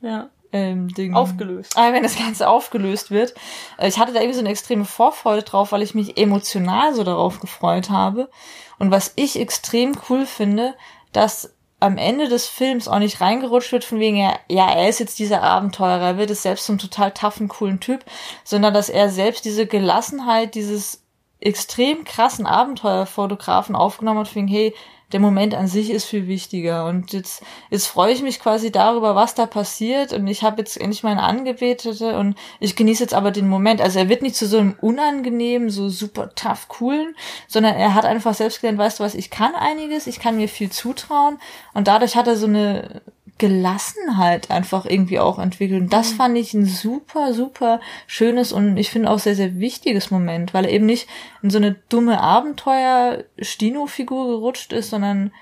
Ja. 0.00 0.30
Ähm, 0.52 0.88
Ding. 0.88 1.14
Aufgelöst. 1.14 1.74
Ah, 1.76 1.92
wenn 1.92 2.02
das 2.02 2.16
Ganze 2.16 2.48
aufgelöst 2.48 3.10
wird. 3.10 3.34
Äh, 3.76 3.88
Ich 3.88 3.98
hatte 3.98 4.12
da 4.12 4.20
irgendwie 4.20 4.34
so 4.34 4.40
eine 4.40 4.50
extreme 4.50 4.84
Vorfreude 4.84 5.42
drauf, 5.42 5.72
weil 5.72 5.82
ich 5.82 5.94
mich 5.94 6.16
emotional 6.16 6.94
so 6.94 7.04
darauf 7.04 7.40
gefreut 7.40 7.90
habe. 7.90 8.30
Und 8.78 8.90
was 8.90 9.12
ich 9.16 9.38
extrem 9.38 9.96
cool 10.08 10.26
finde, 10.26 10.74
dass 11.12 11.54
am 11.80 11.96
Ende 11.96 12.28
des 12.28 12.46
Films 12.46 12.88
auch 12.88 12.98
nicht 12.98 13.20
reingerutscht 13.20 13.72
wird 13.72 13.84
von 13.84 14.00
wegen, 14.00 14.16
ja, 14.16 14.34
ja, 14.48 14.68
er 14.68 14.88
ist 14.88 14.98
jetzt 14.98 15.18
dieser 15.18 15.42
Abenteurer, 15.42 16.00
er 16.00 16.18
wird 16.18 16.30
es 16.30 16.42
selbst 16.42 16.66
zum 16.66 16.78
total 16.78 17.12
toughen, 17.12 17.48
coolen 17.48 17.78
Typ, 17.78 18.04
sondern 18.42 18.74
dass 18.74 18.88
er 18.88 19.10
selbst 19.10 19.44
diese 19.44 19.66
Gelassenheit, 19.66 20.54
dieses 20.54 21.04
extrem 21.40 22.04
krassen 22.04 22.46
Abenteuerfotografen 22.46 23.76
aufgenommen 23.76 24.20
hat, 24.20 24.28
von 24.28 24.36
wegen, 24.36 24.48
hey, 24.48 24.74
der 25.12 25.20
Moment 25.20 25.54
an 25.54 25.68
sich 25.68 25.90
ist 25.90 26.04
viel 26.04 26.26
wichtiger. 26.26 26.84
Und 26.84 27.12
jetzt, 27.12 27.42
jetzt 27.70 27.86
freue 27.86 28.12
ich 28.12 28.22
mich 28.22 28.40
quasi 28.40 28.70
darüber, 28.70 29.14
was 29.14 29.34
da 29.34 29.46
passiert. 29.46 30.12
Und 30.12 30.26
ich 30.26 30.42
habe 30.42 30.58
jetzt 30.58 30.78
endlich 30.78 31.02
meine 31.02 31.22
Angebetete 31.22 32.18
und 32.18 32.36
ich 32.60 32.76
genieße 32.76 33.04
jetzt 33.04 33.14
aber 33.14 33.30
den 33.30 33.48
Moment. 33.48 33.80
Also 33.80 33.98
er 33.98 34.08
wird 34.08 34.22
nicht 34.22 34.36
zu 34.36 34.46
so 34.46 34.58
einem 34.58 34.76
unangenehmen, 34.80 35.70
so 35.70 35.88
super 35.88 36.34
tough, 36.34 36.68
coolen, 36.68 37.14
sondern 37.46 37.74
er 37.74 37.94
hat 37.94 38.04
einfach 38.04 38.34
selbst 38.34 38.60
gelernt, 38.60 38.78
weißt 38.78 39.00
du 39.00 39.04
was, 39.04 39.14
ich 39.14 39.30
kann 39.30 39.54
einiges, 39.54 40.06
ich 40.06 40.20
kann 40.20 40.36
mir 40.36 40.48
viel 40.48 40.70
zutrauen. 40.70 41.38
Und 41.72 41.88
dadurch 41.88 42.14
hat 42.14 42.26
er 42.26 42.36
so 42.36 42.46
eine 42.46 43.00
Gelassenheit 43.38 44.50
einfach 44.50 44.84
irgendwie 44.84 45.18
auch 45.18 45.38
entwickelt. 45.38 45.82
Und 45.82 45.92
das 45.92 46.10
fand 46.10 46.36
ich 46.36 46.54
ein 46.54 46.66
super, 46.66 47.32
super 47.32 47.80
schönes 48.06 48.52
und 48.52 48.76
ich 48.76 48.90
finde 48.90 49.10
auch 49.10 49.18
sehr, 49.18 49.36
sehr 49.36 49.58
wichtiges 49.58 50.10
Moment, 50.10 50.54
weil 50.54 50.64
er 50.64 50.72
eben 50.72 50.86
nicht 50.86 51.08
in 51.42 51.50
so 51.50 51.58
eine 51.58 51.76
dumme 51.88 52.20
Abenteuer-Stino-Figur 52.20 54.26
gerutscht 54.28 54.72
ist, 54.72 54.90
sondern 54.90 55.32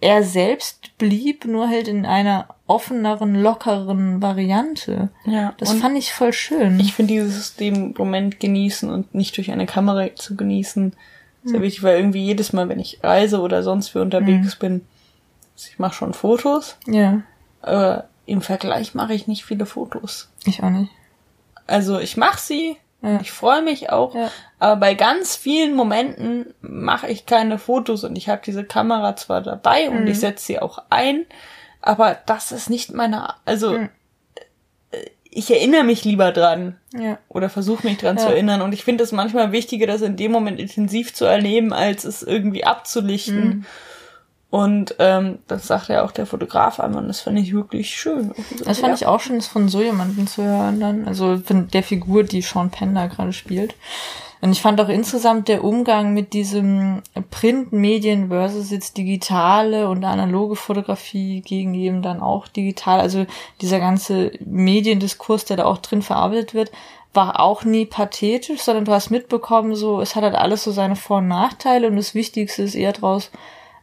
er 0.00 0.24
selbst 0.24 0.98
blieb 0.98 1.44
nur 1.44 1.68
halt 1.68 1.86
in 1.86 2.04
einer 2.04 2.48
offeneren, 2.66 3.40
lockeren 3.40 4.20
Variante. 4.20 5.10
Ja, 5.24 5.54
Das 5.58 5.74
fand 5.74 5.96
ich 5.96 6.12
voll 6.12 6.32
schön. 6.32 6.80
ich 6.80 6.92
finde 6.92 7.14
dieses 7.14 7.54
den 7.54 7.94
Moment 7.96 8.40
genießen 8.40 8.90
und 8.90 9.14
nicht 9.14 9.36
durch 9.36 9.52
eine 9.52 9.66
Kamera 9.66 10.08
zu 10.16 10.36
genießen 10.36 10.94
sehr 11.44 11.60
wichtig, 11.60 11.82
weil 11.82 11.96
irgendwie 11.96 12.24
jedes 12.24 12.52
Mal, 12.52 12.68
wenn 12.68 12.78
ich 12.78 13.00
reise 13.02 13.40
oder 13.40 13.64
sonst 13.64 13.94
wie 13.94 13.98
unterwegs 13.98 14.56
bin, 14.56 14.72
also 14.72 14.84
ich 15.68 15.78
mache 15.78 15.94
schon 15.94 16.14
Fotos, 16.14 16.76
ja, 16.86 17.22
aber 17.60 18.08
im 18.26 18.40
Vergleich 18.42 18.94
mache 18.94 19.14
ich 19.14 19.26
nicht 19.26 19.44
viele 19.44 19.66
Fotos. 19.66 20.30
ich 20.44 20.62
auch 20.62 20.70
nicht. 20.70 20.90
Also 21.66 21.98
ich 21.98 22.16
mache 22.16 22.40
sie, 22.40 22.76
Ja. 23.02 23.18
ich 23.20 23.32
freue 23.32 23.62
mich 23.62 23.90
auch, 23.90 24.14
Ja. 24.14 24.30
aber 24.58 24.76
bei 24.76 24.94
ganz 24.94 25.34
vielen 25.36 25.74
Momenten 25.74 26.54
mache 26.60 27.08
ich 27.08 27.26
keine 27.26 27.58
Fotos 27.58 28.04
und 28.04 28.16
ich 28.16 28.28
habe 28.28 28.42
diese 28.44 28.64
Kamera 28.64 29.16
zwar 29.16 29.40
dabei 29.42 29.90
und 29.90 30.02
Mhm. 30.02 30.06
ich 30.08 30.20
setze 30.20 30.44
sie 30.46 30.58
auch 30.60 30.78
ein, 30.90 31.26
aber 31.80 32.16
das 32.26 32.52
ist 32.52 32.70
nicht 32.70 32.92
meine, 32.94 33.34
also 33.44 33.72
Mhm. 33.78 33.88
äh, 34.92 34.98
ich 35.34 35.50
erinnere 35.50 35.82
mich 35.84 36.04
lieber 36.04 36.30
dran 36.30 36.76
Ja. 36.94 37.18
oder 37.28 37.48
versuche 37.48 37.86
mich 37.86 37.98
dran 37.98 38.18
zu 38.18 38.26
erinnern 38.28 38.60
und 38.62 38.72
ich 38.74 38.84
finde 38.84 39.02
es 39.02 39.12
manchmal 39.12 39.50
wichtiger, 39.50 39.86
das 39.86 40.02
in 40.02 40.16
dem 40.16 40.30
Moment 40.30 40.60
intensiv 40.60 41.14
zu 41.14 41.24
erleben, 41.24 41.72
als 41.72 42.04
es 42.04 42.22
irgendwie 42.22 42.64
abzulichten. 42.64 43.44
Mhm. 43.44 43.64
Und 44.52 44.96
ähm, 44.98 45.38
das 45.48 45.66
sagt 45.66 45.88
ja 45.88 46.04
auch 46.04 46.10
der 46.10 46.26
Fotograf 46.26 46.78
einmal 46.78 47.00
und 47.00 47.08
das 47.08 47.22
fand 47.22 47.38
ich 47.38 47.54
wirklich 47.54 47.96
schön. 47.96 48.34
Das 48.66 48.80
fand 48.80 48.94
ich 49.00 49.06
auch 49.06 49.18
schön, 49.18 49.36
das 49.36 49.46
von 49.46 49.70
so 49.70 49.80
jemandem 49.80 50.26
zu 50.26 50.42
hören 50.42 50.78
dann. 50.78 51.08
Also 51.08 51.38
von 51.38 51.68
der 51.68 51.82
Figur, 51.82 52.22
die 52.22 52.42
Sean 52.42 52.68
Penn 52.68 52.94
da 52.94 53.06
gerade 53.06 53.32
spielt. 53.32 53.74
Und 54.42 54.52
ich 54.52 54.60
fand 54.60 54.78
auch 54.82 54.90
insgesamt 54.90 55.48
der 55.48 55.64
Umgang 55.64 56.12
mit 56.12 56.34
diesem 56.34 57.00
Printmedien 57.30 58.28
versus 58.28 58.70
jetzt 58.70 58.98
digitale 58.98 59.88
und 59.88 60.04
analoge 60.04 60.56
Fotografie 60.56 61.40
gegen 61.40 61.72
eben 61.72 62.02
dann 62.02 62.20
auch 62.20 62.46
digital. 62.46 63.00
Also 63.00 63.24
dieser 63.62 63.80
ganze 63.80 64.32
Mediendiskurs, 64.44 65.46
der 65.46 65.56
da 65.56 65.64
auch 65.64 65.78
drin 65.78 66.02
verarbeitet 66.02 66.52
wird, 66.52 66.72
war 67.14 67.40
auch 67.40 67.64
nie 67.64 67.86
pathetisch, 67.86 68.60
sondern 68.60 68.84
du 68.84 68.92
hast 68.92 69.08
mitbekommen, 69.08 69.74
so, 69.76 70.02
es 70.02 70.14
hat 70.14 70.24
halt 70.24 70.34
alles 70.34 70.62
so 70.62 70.72
seine 70.72 70.96
Vor- 70.96 71.18
und 71.18 71.28
Nachteile 71.28 71.86
und 71.86 71.96
das 71.96 72.14
Wichtigste 72.14 72.64
ist 72.64 72.74
eher 72.74 72.92
draus, 72.92 73.30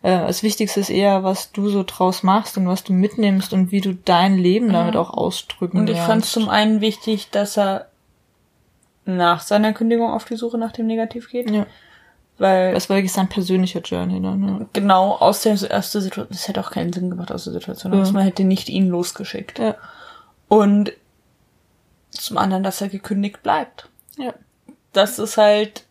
äh, 0.01 0.19
das 0.27 0.43
Wichtigste 0.43 0.79
ist 0.79 0.89
eher, 0.89 1.23
was 1.23 1.51
du 1.51 1.69
so 1.69 1.83
draus 1.85 2.23
machst 2.23 2.57
und 2.57 2.67
was 2.67 2.83
du 2.83 2.93
mitnimmst 2.93 3.53
und 3.53 3.71
wie 3.71 3.81
du 3.81 3.93
dein 3.95 4.37
Leben 4.37 4.71
damit 4.71 4.95
auch 4.95 5.09
ausdrücken 5.11 5.79
Und 5.79 5.89
ich 5.89 5.97
fand 5.99 6.23
es 6.23 6.31
zum 6.31 6.49
einen 6.49 6.81
wichtig, 6.81 7.29
dass 7.31 7.57
er 7.57 7.87
nach 9.05 9.41
seiner 9.41 9.73
Kündigung 9.73 10.11
auf 10.11 10.25
die 10.25 10.35
Suche 10.35 10.57
nach 10.57 10.71
dem 10.71 10.87
Negativ 10.87 11.29
geht. 11.29 11.49
Ja. 11.49 11.65
Weil 12.37 12.73
Das 12.73 12.89
war 12.89 12.95
wirklich 12.97 13.11
sein 13.11 13.27
persönlicher 13.27 13.81
Journey 13.81 14.21
dann, 14.21 14.47
ja. 14.59 14.65
genau 14.71 15.15
aus 15.15 15.41
der 15.41 15.53
ersten 15.69 15.99
Situation, 16.01 16.27
das 16.31 16.47
hätte 16.47 16.61
auch 16.61 16.71
keinen 16.71 16.93
Sinn 16.93 17.09
gemacht 17.09 17.31
aus 17.31 17.43
der 17.43 17.53
Situation, 17.53 17.91
Ja. 17.93 18.11
man 18.11 18.23
hätte 18.23 18.45
nicht 18.45 18.69
ihn 18.69 18.87
losgeschickt. 18.87 19.59
Ja. 19.59 19.75
Und 20.47 20.93
zum 22.11 22.37
anderen, 22.37 22.63
dass 22.63 22.81
er 22.81 22.87
gekündigt 22.89 23.43
bleibt. 23.43 23.89
Ja. 24.17 24.33
Das 24.93 25.19
ist 25.19 25.37
halt, 25.37 25.83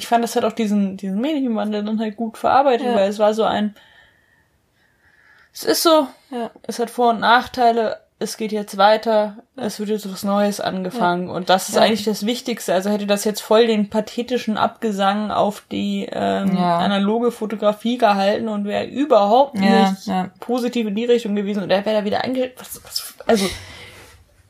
ich 0.00 0.08
fand, 0.08 0.24
das 0.24 0.34
hat 0.36 0.44
auch 0.44 0.52
diesen, 0.52 0.96
diesen 0.96 1.20
Medienwandel 1.20 1.84
dann 1.84 2.00
halt 2.00 2.16
gut 2.16 2.38
verarbeitet, 2.38 2.86
Ja. 2.86 2.94
weil 2.94 3.08
es 3.10 3.18
war 3.18 3.34
so 3.34 3.44
ein, 3.44 3.74
es 5.52 5.64
ist 5.64 5.82
so, 5.82 6.06
Ja. 6.30 6.50
es 6.66 6.78
hat 6.78 6.90
Vor- 6.90 7.10
und 7.10 7.20
Nachteile, 7.20 8.00
es 8.22 8.36
geht 8.36 8.52
jetzt 8.52 8.76
weiter, 8.76 9.38
es 9.56 9.78
wird 9.80 9.88
jetzt 9.88 10.10
was 10.12 10.22
Neues 10.24 10.60
angefangen 10.60 11.30
und 11.30 11.48
das 11.48 11.68
ist 11.70 11.76
Ja. 11.76 11.82
eigentlich 11.82 12.04
das 12.04 12.26
Wichtigste. 12.26 12.74
Also 12.74 12.90
hätte 12.90 13.06
das 13.06 13.24
jetzt 13.24 13.40
voll 13.40 13.66
den 13.66 13.88
pathetischen 13.88 14.58
Abgesang 14.58 15.30
auf 15.30 15.62
die 15.72 16.06
ähm, 16.12 16.54
Ja. 16.56 16.78
analoge 16.78 17.30
Fotografie 17.32 17.96
gehalten 17.98 18.48
und 18.48 18.64
wäre 18.66 18.84
überhaupt 18.84 19.58
Ja, 19.58 19.90
nicht 19.90 20.06
ja. 20.06 20.30
positiv 20.38 20.86
in 20.86 20.94
die 20.94 21.06
Richtung 21.06 21.34
gewesen 21.34 21.62
und 21.62 21.70
er 21.70 21.84
wäre 21.86 22.00
da 22.00 22.04
wieder 22.04 22.22
eingestellt. 22.22 22.54
Was, 22.58 22.80
was, 22.84 23.14
also 23.26 23.46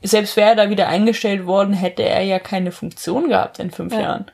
selbst 0.03 0.35
wäre 0.35 0.49
er 0.49 0.55
da 0.55 0.69
wieder 0.69 0.87
eingestellt 0.89 1.45
worden, 1.45 1.73
hätte 1.73 2.03
er 2.03 2.23
ja 2.23 2.39
keine 2.39 2.71
Funktion 2.73 3.29
gehabt 3.29 3.59
in 3.59 3.71
fünf 3.71 3.93
Ja. 3.93 4.01
Jahren. 4.01 4.25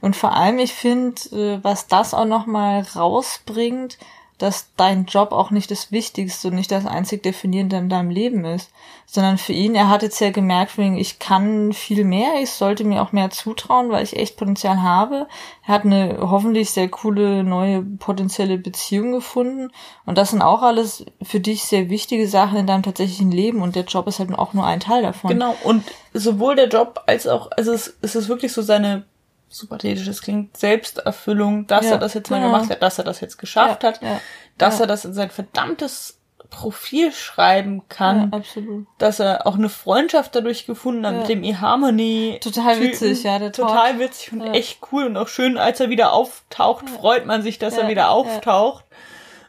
Und 0.00 0.16
vor 0.16 0.32
allem, 0.32 0.58
ich 0.58 0.72
finde, 0.72 1.20
äh, 1.32 1.58
was 1.64 1.86
das 1.86 2.14
auch 2.14 2.24
nochmal 2.24 2.86
rausbringt, 2.94 3.98
dass 4.40 4.70
dein 4.76 5.04
Job 5.04 5.32
auch 5.32 5.50
nicht 5.50 5.70
das 5.70 5.92
Wichtigste 5.92 6.48
und 6.48 6.54
nicht 6.54 6.70
das 6.70 6.86
einzig 6.86 7.22
Definierende 7.22 7.76
in 7.76 7.90
deinem 7.90 8.08
Leben 8.08 8.46
ist, 8.46 8.70
sondern 9.04 9.36
für 9.36 9.52
ihn, 9.52 9.74
er 9.74 9.90
hat 9.90 10.02
jetzt 10.02 10.18
ja 10.18 10.30
gemerkt, 10.30 10.78
ich 10.78 11.18
kann 11.18 11.74
viel 11.74 12.04
mehr, 12.04 12.40
ich 12.40 12.50
sollte 12.50 12.84
mir 12.84 13.02
auch 13.02 13.12
mehr 13.12 13.28
zutrauen, 13.28 13.90
weil 13.90 14.02
ich 14.02 14.16
echt 14.16 14.38
Potenzial 14.38 14.80
habe. 14.80 15.26
Er 15.66 15.74
hat 15.74 15.84
eine 15.84 16.16
hoffentlich 16.22 16.70
sehr 16.70 16.88
coole 16.88 17.44
neue 17.44 17.82
potenzielle 17.82 18.56
Beziehung 18.56 19.12
gefunden 19.12 19.72
und 20.06 20.16
das 20.16 20.30
sind 20.30 20.40
auch 20.40 20.62
alles 20.62 21.04
für 21.22 21.40
dich 21.40 21.64
sehr 21.64 21.90
wichtige 21.90 22.26
Sachen 22.26 22.56
in 22.56 22.66
deinem 22.66 22.82
tatsächlichen 22.82 23.30
Leben 23.30 23.60
und 23.60 23.76
der 23.76 23.84
Job 23.84 24.06
ist 24.06 24.20
halt 24.20 24.32
auch 24.38 24.54
nur 24.54 24.64
ein 24.64 24.80
Teil 24.80 25.02
davon. 25.02 25.32
Genau, 25.32 25.54
und 25.64 25.84
sowohl 26.14 26.56
der 26.56 26.68
Job 26.68 27.02
als 27.06 27.26
auch, 27.26 27.50
also 27.58 27.72
es, 27.72 27.94
es 28.00 28.14
ist 28.14 28.30
wirklich 28.30 28.54
so 28.54 28.62
seine, 28.62 29.04
so 29.52 29.66
pathetisch 29.66 30.06
es 30.06 30.22
klingt, 30.22 30.56
Selbsterfüllung, 30.56 31.66
dass 31.66 31.84
Ja, 31.86 31.92
er 31.92 31.98
das 31.98 32.14
jetzt 32.14 32.30
mal 32.30 32.38
genau. 32.40 32.52
gemacht 32.52 32.70
hat, 32.70 32.82
dass 32.82 32.98
er 32.98 33.04
das 33.04 33.20
jetzt 33.20 33.36
geschafft 33.38 33.82
Ja, 33.82 33.88
hat, 33.90 34.02
ja, 34.02 34.20
dass 34.58 34.76
ja. 34.78 34.84
er 34.84 34.86
das 34.86 35.04
in 35.04 35.12
sein 35.12 35.28
verdammtes 35.30 36.16
Profil 36.50 37.12
schreiben 37.12 37.76
Ja, 37.78 37.82
kann, 37.88 38.32
absolut. 38.32 38.86
dass 38.98 39.20
er 39.20 39.46
auch 39.46 39.54
eine 39.56 39.68
Freundschaft 39.68 40.34
dadurch 40.34 40.66
gefunden 40.66 41.04
hat 41.06 41.12
Ja. 41.14 41.18
mit 41.20 41.28
dem 41.28 41.42
eHarmony. 41.44 42.38
Total 42.42 42.80
witzig, 42.80 43.22
ja, 43.24 43.38
der 43.38 43.52
Total 43.52 43.90
Talk. 43.92 43.98
witzig 44.00 44.32
und 44.32 44.40
Ja. 44.40 44.52
echt 44.52 44.78
cool 44.92 45.04
und 45.04 45.16
auch 45.16 45.28
schön, 45.28 45.58
als 45.58 45.80
er 45.80 45.90
wieder 45.90 46.12
auftaucht, 46.12 46.88
freut 46.88 47.26
man 47.26 47.42
sich, 47.42 47.58
dass 47.58 47.74
Ja, 47.76 47.82
er 47.82 47.88
wieder 47.88 48.02
ja. 48.02 48.08
auftaucht. 48.10 48.84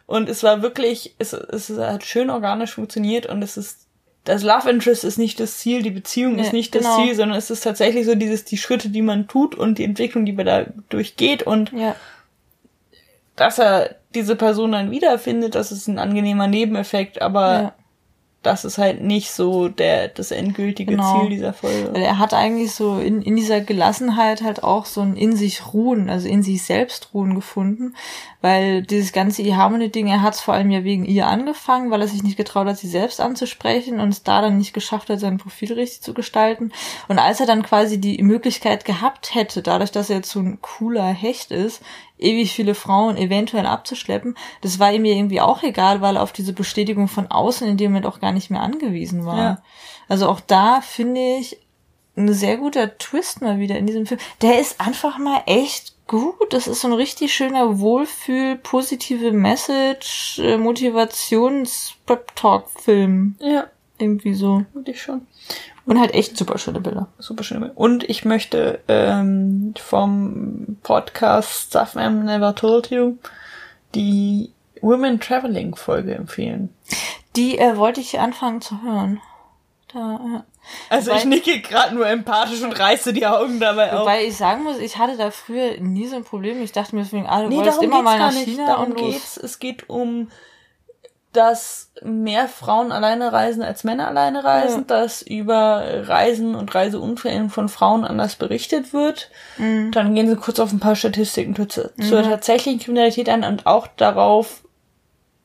Und 0.07 0.29
es 0.29 0.43
war 0.43 0.61
wirklich, 0.61 1.15
es, 1.19 1.31
es 1.33 1.69
hat 1.69 2.03
schön 2.03 2.29
organisch 2.29 2.73
funktioniert 2.73 3.25
und 3.27 3.41
es 3.41 3.55
ist, 3.57 3.87
das 4.23 4.43
Love 4.43 4.69
Interest 4.69 5.03
ist 5.03 5.17
nicht 5.17 5.39
das 5.39 5.57
Ziel, 5.57 5.81
die 5.81 5.89
Beziehung 5.91 6.37
ist 6.37 6.51
Nee, 6.51 6.59
nicht 6.59 6.75
das 6.75 6.83
genau. 6.83 7.03
Ziel, 7.03 7.15
sondern 7.15 7.37
es 7.37 7.49
ist 7.49 7.61
tatsächlich 7.63 8.05
so 8.05 8.15
dieses, 8.15 8.45
die 8.45 8.57
Schritte, 8.57 8.89
die 8.89 9.01
man 9.01 9.27
tut 9.27 9.55
und 9.55 9.77
die 9.79 9.83
Entwicklung, 9.83 10.25
die 10.25 10.33
man 10.33 10.45
da 10.45 10.65
durchgeht 10.89 11.43
und 11.43 11.71
Ja, 11.71 11.95
dass 13.35 13.57
er 13.57 13.95
diese 14.13 14.35
Person 14.35 14.73
dann 14.73 14.91
wiederfindet, 14.91 15.55
das 15.55 15.71
ist 15.71 15.87
ein 15.87 15.97
angenehmer 15.97 16.47
Nebeneffekt, 16.47 17.21
aber 17.21 17.51
ja. 17.53 17.73
Das 18.43 18.65
ist 18.65 18.79
halt 18.79 19.01
nicht 19.01 19.31
so 19.31 19.67
der, 19.67 20.07
das 20.07 20.31
endgültige 20.31 20.91
Genau. 20.91 21.21
Ziel 21.21 21.29
dieser 21.29 21.53
Folge. 21.53 21.93
Weil 21.93 22.01
er 22.01 22.17
hat 22.17 22.33
eigentlich 22.33 22.71
so 22.73 22.97
in, 22.97 23.21
in 23.21 23.35
dieser 23.35 23.61
Gelassenheit 23.61 24.41
halt 24.41 24.63
auch 24.63 24.85
so 24.85 25.01
ein 25.01 25.15
in 25.15 25.35
sich 25.35 25.73
ruhen, 25.73 26.09
also 26.09 26.27
in 26.27 26.41
sich 26.41 26.63
selbst 26.63 27.09
ruhen 27.13 27.35
gefunden. 27.35 27.95
Weil 28.41 28.81
dieses 28.81 29.13
ganze 29.13 29.43
E-Harmony-Ding, 29.43 30.07
er 30.07 30.23
hat 30.23 30.33
es 30.33 30.41
vor 30.41 30.55
allem 30.55 30.71
ja 30.71 30.83
wegen 30.83 31.05
ihr 31.05 31.27
angefangen, 31.27 31.91
weil 31.91 32.01
er 32.01 32.07
sich 32.07 32.23
nicht 32.23 32.37
getraut 32.37 32.65
hat, 32.65 32.79
sie 32.79 32.87
selbst 32.87 33.21
anzusprechen 33.21 33.99
und 33.99 34.09
es 34.09 34.23
da 34.23 34.41
dann 34.41 34.57
nicht 34.57 34.73
geschafft 34.73 35.09
hat, 35.09 35.19
sein 35.19 35.37
Profil 35.37 35.73
richtig 35.73 36.01
zu 36.01 36.15
gestalten. 36.15 36.71
Und 37.07 37.19
als 37.19 37.39
er 37.39 37.45
dann 37.45 37.61
quasi 37.61 38.01
die 38.01 38.23
Möglichkeit 38.23 38.85
gehabt 38.85 39.35
hätte, 39.35 39.61
dadurch, 39.61 39.91
dass 39.91 40.09
er 40.09 40.17
jetzt 40.17 40.31
so 40.31 40.39
ein 40.39 40.59
cooler 40.61 41.05
Hecht 41.05 41.51
ist, 41.51 41.83
ewig 42.21 42.53
viele 42.53 42.75
Frauen 42.75 43.17
eventuell 43.17 43.65
abzuschleppen, 43.65 44.35
das 44.61 44.79
war 44.79 44.93
ihm 44.93 45.05
ja 45.05 45.15
irgendwie 45.15 45.41
auch 45.41 45.63
egal, 45.63 46.01
weil 46.01 46.15
er 46.15 46.23
auf 46.23 46.31
diese 46.31 46.53
Bestätigung 46.53 47.07
von 47.07 47.27
außen 47.27 47.67
in 47.67 47.77
dem 47.77 47.91
Moment 47.91 48.05
auch 48.05 48.19
gar 48.19 48.31
nicht 48.31 48.49
mehr 48.49 48.61
angewiesen 48.61 49.25
war. 49.25 49.37
Ja. 49.37 49.61
Also 50.07 50.29
auch 50.29 50.39
da 50.39 50.81
finde 50.81 51.37
ich 51.39 51.57
ein 52.15 52.33
sehr 52.33 52.57
guter 52.57 52.97
Twist 52.97 53.41
mal 53.41 53.59
wieder 53.59 53.77
in 53.77 53.87
diesem 53.87 54.05
Film. 54.05 54.19
Der 54.41 54.59
ist 54.59 54.81
einfach 54.81 55.17
mal 55.17 55.43
echt 55.45 55.95
gut. 56.07 56.53
Das 56.53 56.67
ist 56.67 56.81
so 56.81 56.89
ein 56.89 56.93
richtig 56.93 57.33
schöner 57.33 57.79
Wohlfühl, 57.79 58.57
positive 58.57 59.31
Message, 59.31 60.39
äh, 60.39 60.57
Motivations-Prep-Talk-Film. 60.57 63.37
Ja. 63.39 63.67
Irgendwie 64.01 64.33
so. 64.33 64.65
Würde 64.73 64.91
ich 64.91 65.01
schon. 65.01 65.27
Und 65.85 65.99
halt 65.99 66.13
echt 66.13 66.37
super 66.37 66.57
schöne 66.57 66.79
Bilder. 66.79 67.07
Super 67.19 67.43
schöne 67.43 67.61
Bilder. 67.61 67.77
Und 67.77 68.03
ich 68.09 68.25
möchte 68.25 68.79
ähm, 68.87 69.73
vom 69.79 70.77
Podcast 70.83 71.67
Stuff 71.69 71.95
I 71.95 72.09
Never 72.09 72.55
Told 72.55 72.89
You 72.91 73.17
die 73.95 74.51
Women 74.81 75.19
Traveling 75.19 75.75
Folge 75.75 76.15
empfehlen. 76.15 76.69
Die 77.35 77.57
äh, 77.57 77.77
wollte 77.77 78.01
ich 78.01 78.19
anfangen 78.19 78.61
zu 78.61 78.81
hören. 78.81 79.21
Da, 79.93 79.99
ja. 79.99 80.45
Also 80.89 81.11
ich 81.11 81.25
nicke 81.25 81.59
gerade 81.59 81.95
nur 81.95 82.07
empathisch 82.07 82.61
und 82.61 82.77
reiße 82.77 83.13
die 83.13 83.25
Augen 83.25 83.59
dabei 83.59 83.93
auf. 83.93 84.01
Wobei 84.01 84.25
ich 84.25 84.37
sagen 84.37 84.63
muss, 84.63 84.77
ich 84.77 84.97
hatte 84.97 85.17
da 85.17 85.31
früher 85.31 85.79
nie 85.79 86.07
so 86.07 86.15
ein 86.15 86.23
Problem. 86.23 86.61
Ich 86.61 86.71
dachte 86.71 86.95
mir 86.95 87.01
deswegen, 87.01 87.25
ah, 87.25 87.41
du 87.41 87.49
nee, 87.49 87.57
wolltest 87.57 87.81
immer 87.81 88.01
mal 88.01 88.19
nach 88.19 88.31
China 88.31 88.67
darum 88.67 88.91
und 88.91 88.97
geht's. 88.97 89.37
Es 89.37 89.59
geht 89.59 89.89
um 89.89 90.29
dass 91.33 91.91
mehr 92.01 92.47
Frauen 92.47 92.91
alleine 92.91 93.31
reisen 93.31 93.63
als 93.63 93.83
Männer 93.83 94.07
alleine 94.07 94.43
reisen, 94.43 94.85
ja. 94.89 94.99
dass 94.99 95.21
über 95.21 96.07
Reisen 96.07 96.55
und 96.55 96.73
Reiseunfällen 96.73 97.49
von 97.49 97.69
Frauen 97.69 98.03
anders 98.03 98.35
berichtet 98.35 98.93
wird. 98.93 99.29
Mhm. 99.57 99.91
Dann 99.91 100.13
gehen 100.13 100.29
sie 100.29 100.35
kurz 100.35 100.59
auf 100.59 100.71
ein 100.71 100.79
paar 100.79 100.95
Statistiken 100.95 101.55
zur, 101.69 101.91
mhm. 101.95 102.03
zur 102.03 102.23
tatsächlichen 102.23 102.79
Kriminalität 102.79 103.29
ein 103.29 103.43
und 103.43 103.65
auch 103.65 103.87
darauf, 103.87 104.63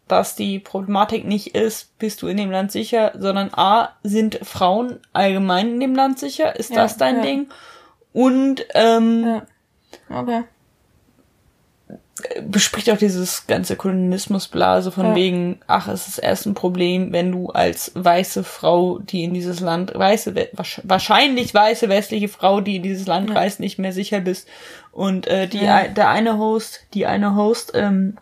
dass 0.09 0.37
die 0.37 0.59
Problematik 0.59 1.25
nicht 1.25 1.55
ist, 1.55 1.99
bist 1.99 2.23
du 2.23 2.29
in 2.29 2.37
dem 2.37 2.51
Land 2.51 2.73
sicher, 2.73 3.13
sondern 3.19 3.51
A, 3.55 3.91
sind 4.03 4.39
Frauen 4.43 5.01
allgemein 5.13 5.75
in 5.75 5.81
dem 5.81 5.95
Land 5.95 6.19
sicher? 6.19 6.57
Ist 6.57 6.71
ja, 6.71 6.77
das 6.77 6.97
dein 6.97 7.17
ja. 7.17 7.23
Ding? 7.23 7.49
Und 8.13 8.65
ähm, 8.75 9.43
okay 10.09 10.45
bespricht 12.41 12.91
auch 12.91 12.97
dieses 12.97 13.47
ganze 13.47 13.77
Kolonialismusblase 13.77 14.91
von 14.91 15.07
ja. 15.07 15.15
wegen, 15.15 15.61
ach, 15.67 15.89
es 15.89 16.09
ist 16.09 16.19
erst 16.19 16.47
ein 16.47 16.55
Problem, 16.55 17.13
wenn 17.13 17.31
du 17.31 17.51
als 17.51 17.93
weiße 17.95 18.43
Frau, 18.43 18.99
die 18.99 19.25
in 19.25 19.35
dieses 19.35 19.61
Land, 19.61 19.93
weiße, 19.95 20.35
wahrscheinlich 20.83 21.53
weiße 21.53 21.91
westliche 21.91 22.29
Frau, 22.29 22.63
die 22.63 22.77
in 22.77 22.83
dieses 22.83 23.07
Land 23.07 23.29
ja. 23.29 23.37
reist, 23.37 23.61
nicht 23.61 23.79
mehr 23.79 23.93
sicher 23.93 24.21
bist. 24.21 24.49
Und 24.93 25.27
äh, 25.27 25.47
die, 25.47 25.63
ja. 25.63 25.89
der 25.89 26.09
eine 26.09 26.39
Host, 26.39 26.87
die 26.95 27.05
eine 27.05 27.37
Host, 27.37 27.73
ähm, 27.75 28.17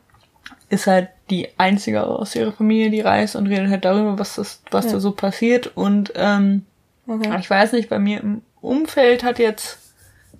ist 0.70 0.88
halt 0.88 1.08
die 1.30 1.48
einzige 1.56 2.04
aus 2.04 2.34
ihrer 2.34 2.52
Familie, 2.52 2.90
die 2.90 3.00
reist 3.00 3.36
und 3.36 3.46
redet 3.46 3.70
halt 3.70 3.84
darüber, 3.84 4.18
was 4.18 4.34
das, 4.34 4.60
was 4.72 4.88
da 4.88 4.98
so 4.98 5.12
passiert. 5.12 5.70
Und 5.76 6.12
ähm, 6.16 6.66
okay. 7.06 7.36
ich 7.38 7.48
weiß 7.48 7.72
nicht, 7.72 7.88
bei 7.88 8.00
mir 8.00 8.20
im 8.20 8.42
Umfeld 8.60 9.22
hat 9.22 9.38
jetzt 9.38 9.78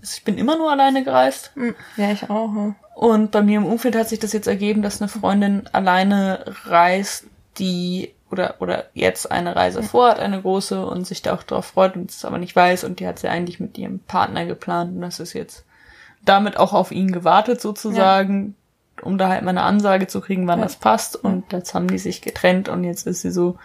ich 0.03 0.23
bin 0.23 0.37
immer 0.37 0.59
nur 0.59 0.71
alleine 0.71 1.03
gereist. 1.03 1.53
Hm. 1.55 1.75
Ja, 1.97 2.13
ich 2.13 2.29
auch. 2.29 2.55
Ja. 2.55 2.75
Und 2.95 3.31
bei 3.33 3.43
mir 3.43 3.59
im 3.59 3.67
Umfeld 3.67 3.97
hat 3.97 4.09
sich 4.09 4.21
das 4.21 4.33
jetzt 4.33 4.47
ergeben, 4.47 4.83
dass 4.83 5.01
eine 5.01 5.09
Freundin 5.09 5.69
alleine 5.73 6.45
reist, 6.65 7.27
die 7.59 8.13
oder 8.31 8.57
oder 8.61 8.87
jetzt 8.95 9.31
eine 9.31 9.55
Reise 9.55 9.83
vorhat, 9.83 10.19
eine 10.19 10.41
große 10.41 10.85
und 10.85 11.07
sich 11.07 11.23
da 11.23 11.35
auch 11.35 11.43
drauf 11.43 11.67
freut 11.67 11.97
und 11.97 12.11
es 12.11 12.25
aber 12.25 12.39
nicht 12.39 12.55
weiß. 12.55 12.85
Und 12.85 13.01
die 13.01 13.07
hat 13.07 13.19
sie 13.19 13.29
eigentlich 13.29 13.61
mit 13.61 13.77
ihrem 13.79 14.01
Partner 14.01 14.47
geplant. 14.47 14.95
Und 14.95 15.03
das 15.03 15.21
ist 15.21 15.33
jetzt 15.33 15.65
damit 16.25 16.57
auch 16.57 16.73
auf 16.73 16.91
ihn 16.91 17.13
gewartet 17.13 17.61
sozusagen, 17.61 18.55
ja. 18.97 19.05
um 19.05 19.19
da 19.19 19.29
halt 19.29 19.43
mal 19.43 19.51
eine 19.51 19.63
Ansage 19.63 20.07
zu 20.07 20.21
kriegen, 20.21 20.47
wann 20.47 20.61
ja. 20.61 20.65
das 20.65 20.77
passt. 20.77 21.17
Und 21.17 21.53
jetzt 21.53 21.75
haben 21.75 21.89
die 21.89 21.99
sich 21.99 22.23
getrennt 22.23 22.69
und 22.69 22.85
jetzt 22.85 23.07
ist 23.07 23.23
sie 23.23 23.31
so, 23.31 23.59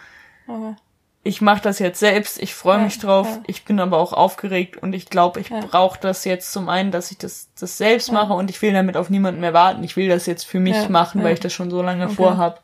okay 0.46 0.74
ich 1.22 1.42
mache 1.42 1.60
das 1.60 1.78
jetzt 1.78 2.00
selbst, 2.00 2.40
ich 2.42 2.54
freue 2.54 2.78
mich 2.78 2.98
drauf, 2.98 3.26
ja. 3.28 3.42
ich 3.46 3.64
bin 3.64 3.78
aber 3.78 3.98
auch 3.98 4.14
aufgeregt 4.14 4.78
und 4.82 4.94
ich 4.94 5.06
glaube, 5.06 5.40
ich 5.40 5.50
ja. 5.50 5.60
brauche 5.60 5.98
das 6.00 6.24
jetzt 6.24 6.50
zum 6.52 6.70
einen, 6.70 6.90
dass 6.90 7.10
ich 7.10 7.18
das, 7.18 7.48
das 7.58 7.76
selbst 7.76 8.08
ja. 8.08 8.14
mache 8.14 8.32
und 8.32 8.48
ich 8.48 8.60
will 8.62 8.72
damit 8.72 8.96
auf 8.96 9.10
niemanden 9.10 9.40
mehr 9.40 9.52
warten. 9.52 9.84
Ich 9.84 9.96
will 9.96 10.08
das 10.08 10.24
jetzt 10.24 10.44
für 10.44 10.60
mich 10.60 10.88
machen, 10.88 11.22
weil 11.22 11.34
ich 11.34 11.40
das 11.40 11.52
schon 11.52 11.70
so 11.70 11.82
lange 11.82 12.06
okay. 12.06 12.14
vorhab. 12.14 12.62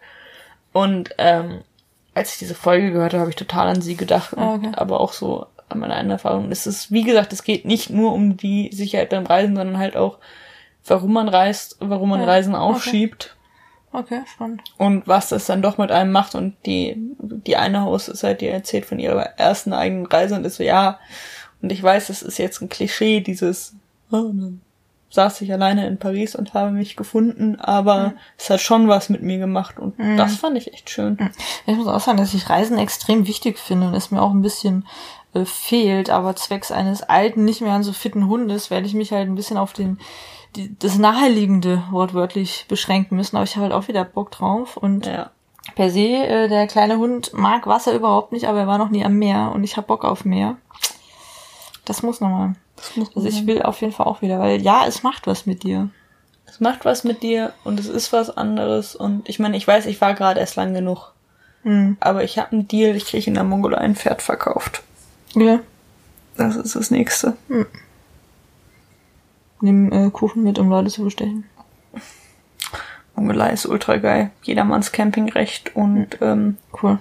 Und 0.72 1.10
ähm, 1.18 1.60
als 2.14 2.32
ich 2.32 2.38
diese 2.38 2.54
Folge 2.54 2.92
gehört 2.92 3.12
habe, 3.12 3.20
habe 3.20 3.30
ich 3.30 3.36
total 3.36 3.68
an 3.68 3.82
sie 3.82 3.96
gedacht, 3.96 4.36
ah, 4.38 4.54
okay. 4.54 4.72
aber 4.72 5.00
auch 5.00 5.12
so 5.12 5.46
an 5.68 5.80
meine 5.80 5.94
eigenen 5.94 6.12
Erfahrungen. 6.12 6.50
Es 6.50 6.66
ist, 6.66 6.90
wie 6.90 7.02
gesagt, 7.02 7.34
es 7.34 7.42
geht 7.42 7.66
nicht 7.66 7.90
nur 7.90 8.14
um 8.14 8.38
die 8.38 8.70
Sicherheit 8.72 9.10
beim 9.10 9.26
Reisen, 9.26 9.56
sondern 9.56 9.78
halt 9.78 9.96
auch, 9.96 10.18
warum 10.86 11.12
man 11.12 11.28
reist, 11.28 11.76
warum 11.80 12.08
man 12.08 12.22
Reisen 12.22 12.54
aufschiebt. 12.54 13.24
Okay 13.26 13.35
Okay, 13.92 14.22
spannend. 14.26 14.62
Und 14.76 15.06
was 15.06 15.30
das 15.30 15.46
dann 15.46 15.62
doch 15.62 15.78
mit 15.78 15.90
einem 15.90 16.12
macht 16.12 16.34
und 16.34 16.54
die, 16.66 16.96
die 17.18 17.56
eine 17.56 17.82
Haus 17.82 18.08
ist 18.08 18.24
halt, 18.24 18.40
die 18.40 18.48
erzählt 18.48 18.84
von 18.84 18.98
ihrer 18.98 19.38
ersten 19.38 19.72
eigenen 19.72 20.06
Reise 20.06 20.34
und 20.34 20.44
ist 20.44 20.56
so, 20.56 20.62
ja, 20.62 20.98
und 21.62 21.72
ich 21.72 21.82
weiß, 21.82 22.08
das 22.08 22.22
ist 22.22 22.38
jetzt 22.38 22.60
ein 22.60 22.68
Klischee, 22.68 23.20
dieses, 23.20 23.74
oh, 24.10 24.16
dann 24.16 24.60
saß 25.10 25.40
ich 25.40 25.52
alleine 25.52 25.86
in 25.86 25.98
Paris 25.98 26.34
und 26.34 26.54
habe 26.54 26.70
mich 26.72 26.96
gefunden, 26.96 27.58
aber 27.58 28.08
mhm. 28.08 28.18
es 28.38 28.50
hat 28.50 28.60
schon 28.60 28.88
was 28.88 29.08
mit 29.08 29.22
mir 29.22 29.38
gemacht 29.38 29.78
und 29.78 29.98
mhm. 29.98 30.16
das 30.16 30.36
fand 30.36 30.58
ich 30.58 30.72
echt 30.72 30.90
schön. 30.90 31.16
Mhm. 31.18 31.30
Ich 31.66 31.76
muss 31.76 31.86
auch 31.86 32.00
sagen, 32.00 32.18
dass 32.18 32.34
ich 32.34 32.50
Reisen 32.50 32.78
extrem 32.78 33.26
wichtig 33.26 33.58
finde 33.58 33.88
und 33.88 33.94
es 33.94 34.10
mir 34.10 34.20
auch 34.20 34.32
ein 34.32 34.42
bisschen 34.42 34.86
äh, 35.42 35.44
fehlt, 35.44 36.10
aber 36.10 36.36
zwecks 36.36 36.70
eines 36.70 37.02
alten, 37.02 37.44
nicht 37.44 37.60
mehr 37.60 37.72
an 37.72 37.82
so 37.82 37.92
fitten 37.92 38.28
Hundes 38.28 38.70
werde 38.70 38.86
ich 38.86 38.94
mich 38.94 39.12
halt 39.12 39.28
ein 39.28 39.34
bisschen 39.34 39.58
auf 39.58 39.72
den 39.72 39.98
die, 40.56 40.76
das 40.78 40.98
Naheliegende 40.98 41.82
wortwörtlich 41.90 42.66
beschränken 42.68 43.16
müssen, 43.16 43.36
aber 43.36 43.44
ich 43.44 43.56
habe 43.56 43.64
halt 43.64 43.72
auch 43.72 43.88
wieder 43.88 44.04
Bock 44.04 44.30
drauf 44.30 44.76
und 44.76 45.06
ja. 45.06 45.30
per 45.74 45.90
se, 45.90 46.08
äh, 46.08 46.48
der 46.48 46.66
kleine 46.66 46.98
Hund 46.98 47.32
mag 47.34 47.66
Wasser 47.66 47.94
überhaupt 47.94 48.32
nicht, 48.32 48.48
aber 48.48 48.60
er 48.60 48.66
war 48.66 48.78
noch 48.78 48.90
nie 48.90 49.04
am 49.04 49.14
Meer 49.14 49.52
und 49.54 49.64
ich 49.64 49.76
habe 49.76 49.86
Bock 49.86 50.04
auf 50.04 50.24
Meer. 50.24 50.56
Das 51.84 52.02
muss 52.02 52.20
nochmal. 52.20 52.54
Das 52.76 52.96
muss 52.96 53.14
also 53.14 53.28
ich 53.28 53.46
will 53.46 53.62
auf 53.62 53.80
jeden 53.80 53.92
Fall 53.92 54.06
auch 54.06 54.22
wieder, 54.22 54.38
weil 54.38 54.60
ja, 54.60 54.86
es 54.86 55.02
macht 55.02 55.26
was 55.26 55.46
mit 55.46 55.62
dir. 55.62 55.90
Es 56.46 56.60
macht 56.60 56.84
was 56.84 57.04
mit 57.04 57.22
dir 57.22 57.52
und 57.64 57.78
es 57.80 57.88
ist 57.88 58.12
was 58.12 58.36
anderes 58.36 58.96
und 58.96 59.28
ich 59.28 59.38
meine, 59.38 59.56
ich 59.56 59.66
weiß, 59.66 59.86
ich 59.86 60.00
war 60.00 60.14
gerade 60.14 60.40
erst 60.40 60.56
lang 60.56 60.74
genug. 60.74 61.12
Hm. 61.62 61.96
Aber 62.00 62.22
ich 62.22 62.38
habe 62.38 62.52
einen 62.52 62.68
Deal, 62.68 62.94
ich 62.94 63.06
kriege 63.06 63.26
in 63.26 63.34
der 63.34 63.44
Mongolei 63.44 63.78
ein 63.78 63.96
Pferd 63.96 64.22
verkauft. 64.22 64.82
Ja. 65.36 65.60
Das 66.36 66.56
ist 66.56 66.76
das 66.76 66.90
nächste. 66.90 67.36
Hm. 67.48 67.66
Nimm 69.60 69.92
äh, 69.92 70.10
Kuchen 70.10 70.42
mit, 70.42 70.58
um 70.58 70.68
Leute 70.68 70.90
zu 70.90 71.04
bestechen. 71.04 71.44
Mongolei 73.14 73.50
ist 73.52 73.66
ultra 73.66 73.96
geil. 73.96 74.30
Jedermanns 74.42 74.92
Campingrecht 74.92 75.74
und 75.74 76.18
ähm, 76.20 76.58
cool. 76.82 76.98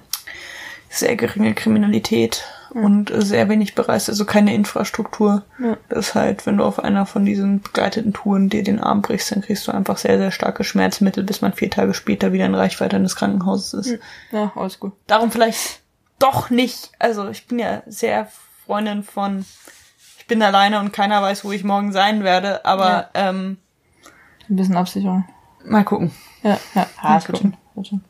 sehr 0.89 1.17
geringe 1.17 1.54
Kriminalität 1.54 2.45
ja. 2.74 2.82
und 2.82 3.12
sehr 3.13 3.50
wenig 3.50 3.76
bereist, 3.76 4.08
also 4.08 4.24
keine 4.24 4.56
Infrastruktur. 4.56 5.43
Ja. 5.60 5.76
Das 5.89 6.10
ist 6.10 6.15
halt, 6.15 6.45
wenn 6.45 6.58
du 6.58 6.63
auf 6.63 6.80
einer 6.80 7.06
von 7.06 7.26
diesen 7.26 7.62
begleiteten 7.62 8.13
Touren 8.13 8.48
dir 8.48 8.63
den 8.63 8.80
Arm 8.80 9.02
brichst, 9.02 9.32
dann 9.32 9.41
kriegst 9.41 9.67
du 9.67 9.74
einfach 9.74 9.98
sehr, 9.98 10.17
sehr 10.17 10.32
starke 10.32 10.63
Schmerzmittel, 10.63 11.26
bis 11.26 11.41
man 11.41 11.52
vier 11.52 11.69
Tage 11.69 11.93
später 11.93 12.32
wieder 12.32 12.45
in 12.45 12.56
Reichweite 12.56 12.95
eines 12.95 13.17
Krankenhauses 13.17 13.74
ist. 13.74 14.00
Ja, 14.32 14.54
alles 14.56 14.80
gut. 14.80 14.93
Darum 15.08 15.32
vielleicht 15.32 15.82
doch 16.19 16.49
nicht, 16.49 16.91
also 16.99 17.30
ich 17.30 17.47
bin 17.47 17.60
ja 17.60 17.84
sehr 17.86 18.28
Freundin 18.65 19.04
von 19.04 19.45
ich 20.25 20.28
bin 20.28 20.41
alleine 20.41 20.80
und 20.80 20.91
keiner 20.91 21.21
weiß, 21.21 21.45
wo 21.45 21.51
ich 21.51 21.63
morgen 21.63 21.91
sein 21.91 22.23
werde, 22.23 22.65
aber 22.65 23.12
ja. 23.13 23.30
ähm, 23.30 23.58
ein 24.49 24.56
bisschen 24.56 24.75
Absicherung. 24.75 25.23
Mal 25.63 25.84
gucken. 25.84 26.12
Ja, 26.41 26.58
ja, 26.73 26.88
ah, 26.99 27.13
das 27.13 27.28
wird 27.28 27.38
schon, 27.38 27.58
wird 27.75 27.88
schon. 27.88 28.04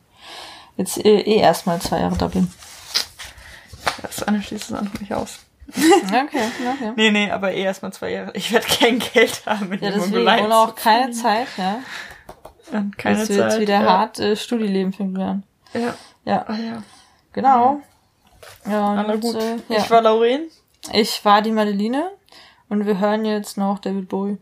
Jetzt 0.78 0.96
äh, 1.04 1.20
eh 1.20 1.36
erstmal 1.36 1.78
zwei 1.80 2.00
Jahre 2.00 2.16
Dublin. 2.16 2.50
Das 4.00 4.22
eine 4.22 4.42
schließt 4.42 4.70
das 4.70 4.78
andere 4.78 4.98
nicht 4.98 5.12
aus. 5.12 5.40
okay, 5.68 6.24
okay. 6.24 6.92
Nee, 6.96 7.10
nee, 7.10 7.30
aber 7.30 7.52
eh 7.52 7.64
erstmal 7.64 7.92
zwei 7.92 8.12
Jahre. 8.12 8.30
Ich 8.34 8.50
werde 8.50 8.66
kein 8.66 8.98
Geld 8.98 9.42
haben 9.44 9.68
mit 9.68 9.82
ja, 9.82 9.90
deswegen 9.90 10.26
und 10.26 10.52
auch 10.52 10.74
keine 10.74 11.10
Zeit, 11.10 11.48
ja. 11.58 11.80
Und 12.72 12.96
keine 12.96 13.18
das 13.18 13.28
Zeit. 13.28 13.36
wird 13.36 13.50
jetzt 13.50 13.60
wieder 13.60 13.82
ja. 13.82 13.86
hart 13.86 14.18
äh, 14.20 14.36
Studieleben 14.36 14.94
finden 14.94 15.44
Ja. 15.74 15.94
Ja. 16.24 16.44
Ah, 16.48 16.56
ja. 16.56 16.82
Genau. 17.34 17.74
Ja, 17.74 17.82
und, 18.64 18.94
Na 18.94 19.16
gut. 19.16 19.34
Äh, 19.34 19.56
ja. 19.68 19.78
Ich 19.78 19.90
war 19.90 20.02
Lauren. 20.02 20.48
Ich 20.92 21.24
war 21.24 21.42
die 21.42 21.52
Madeline 21.52 22.10
und 22.68 22.86
wir 22.86 22.98
hören 22.98 23.24
jetzt 23.24 23.56
noch 23.56 23.78
David 23.78 24.08
Bowie. 24.08 24.32
Ja. 24.32 24.38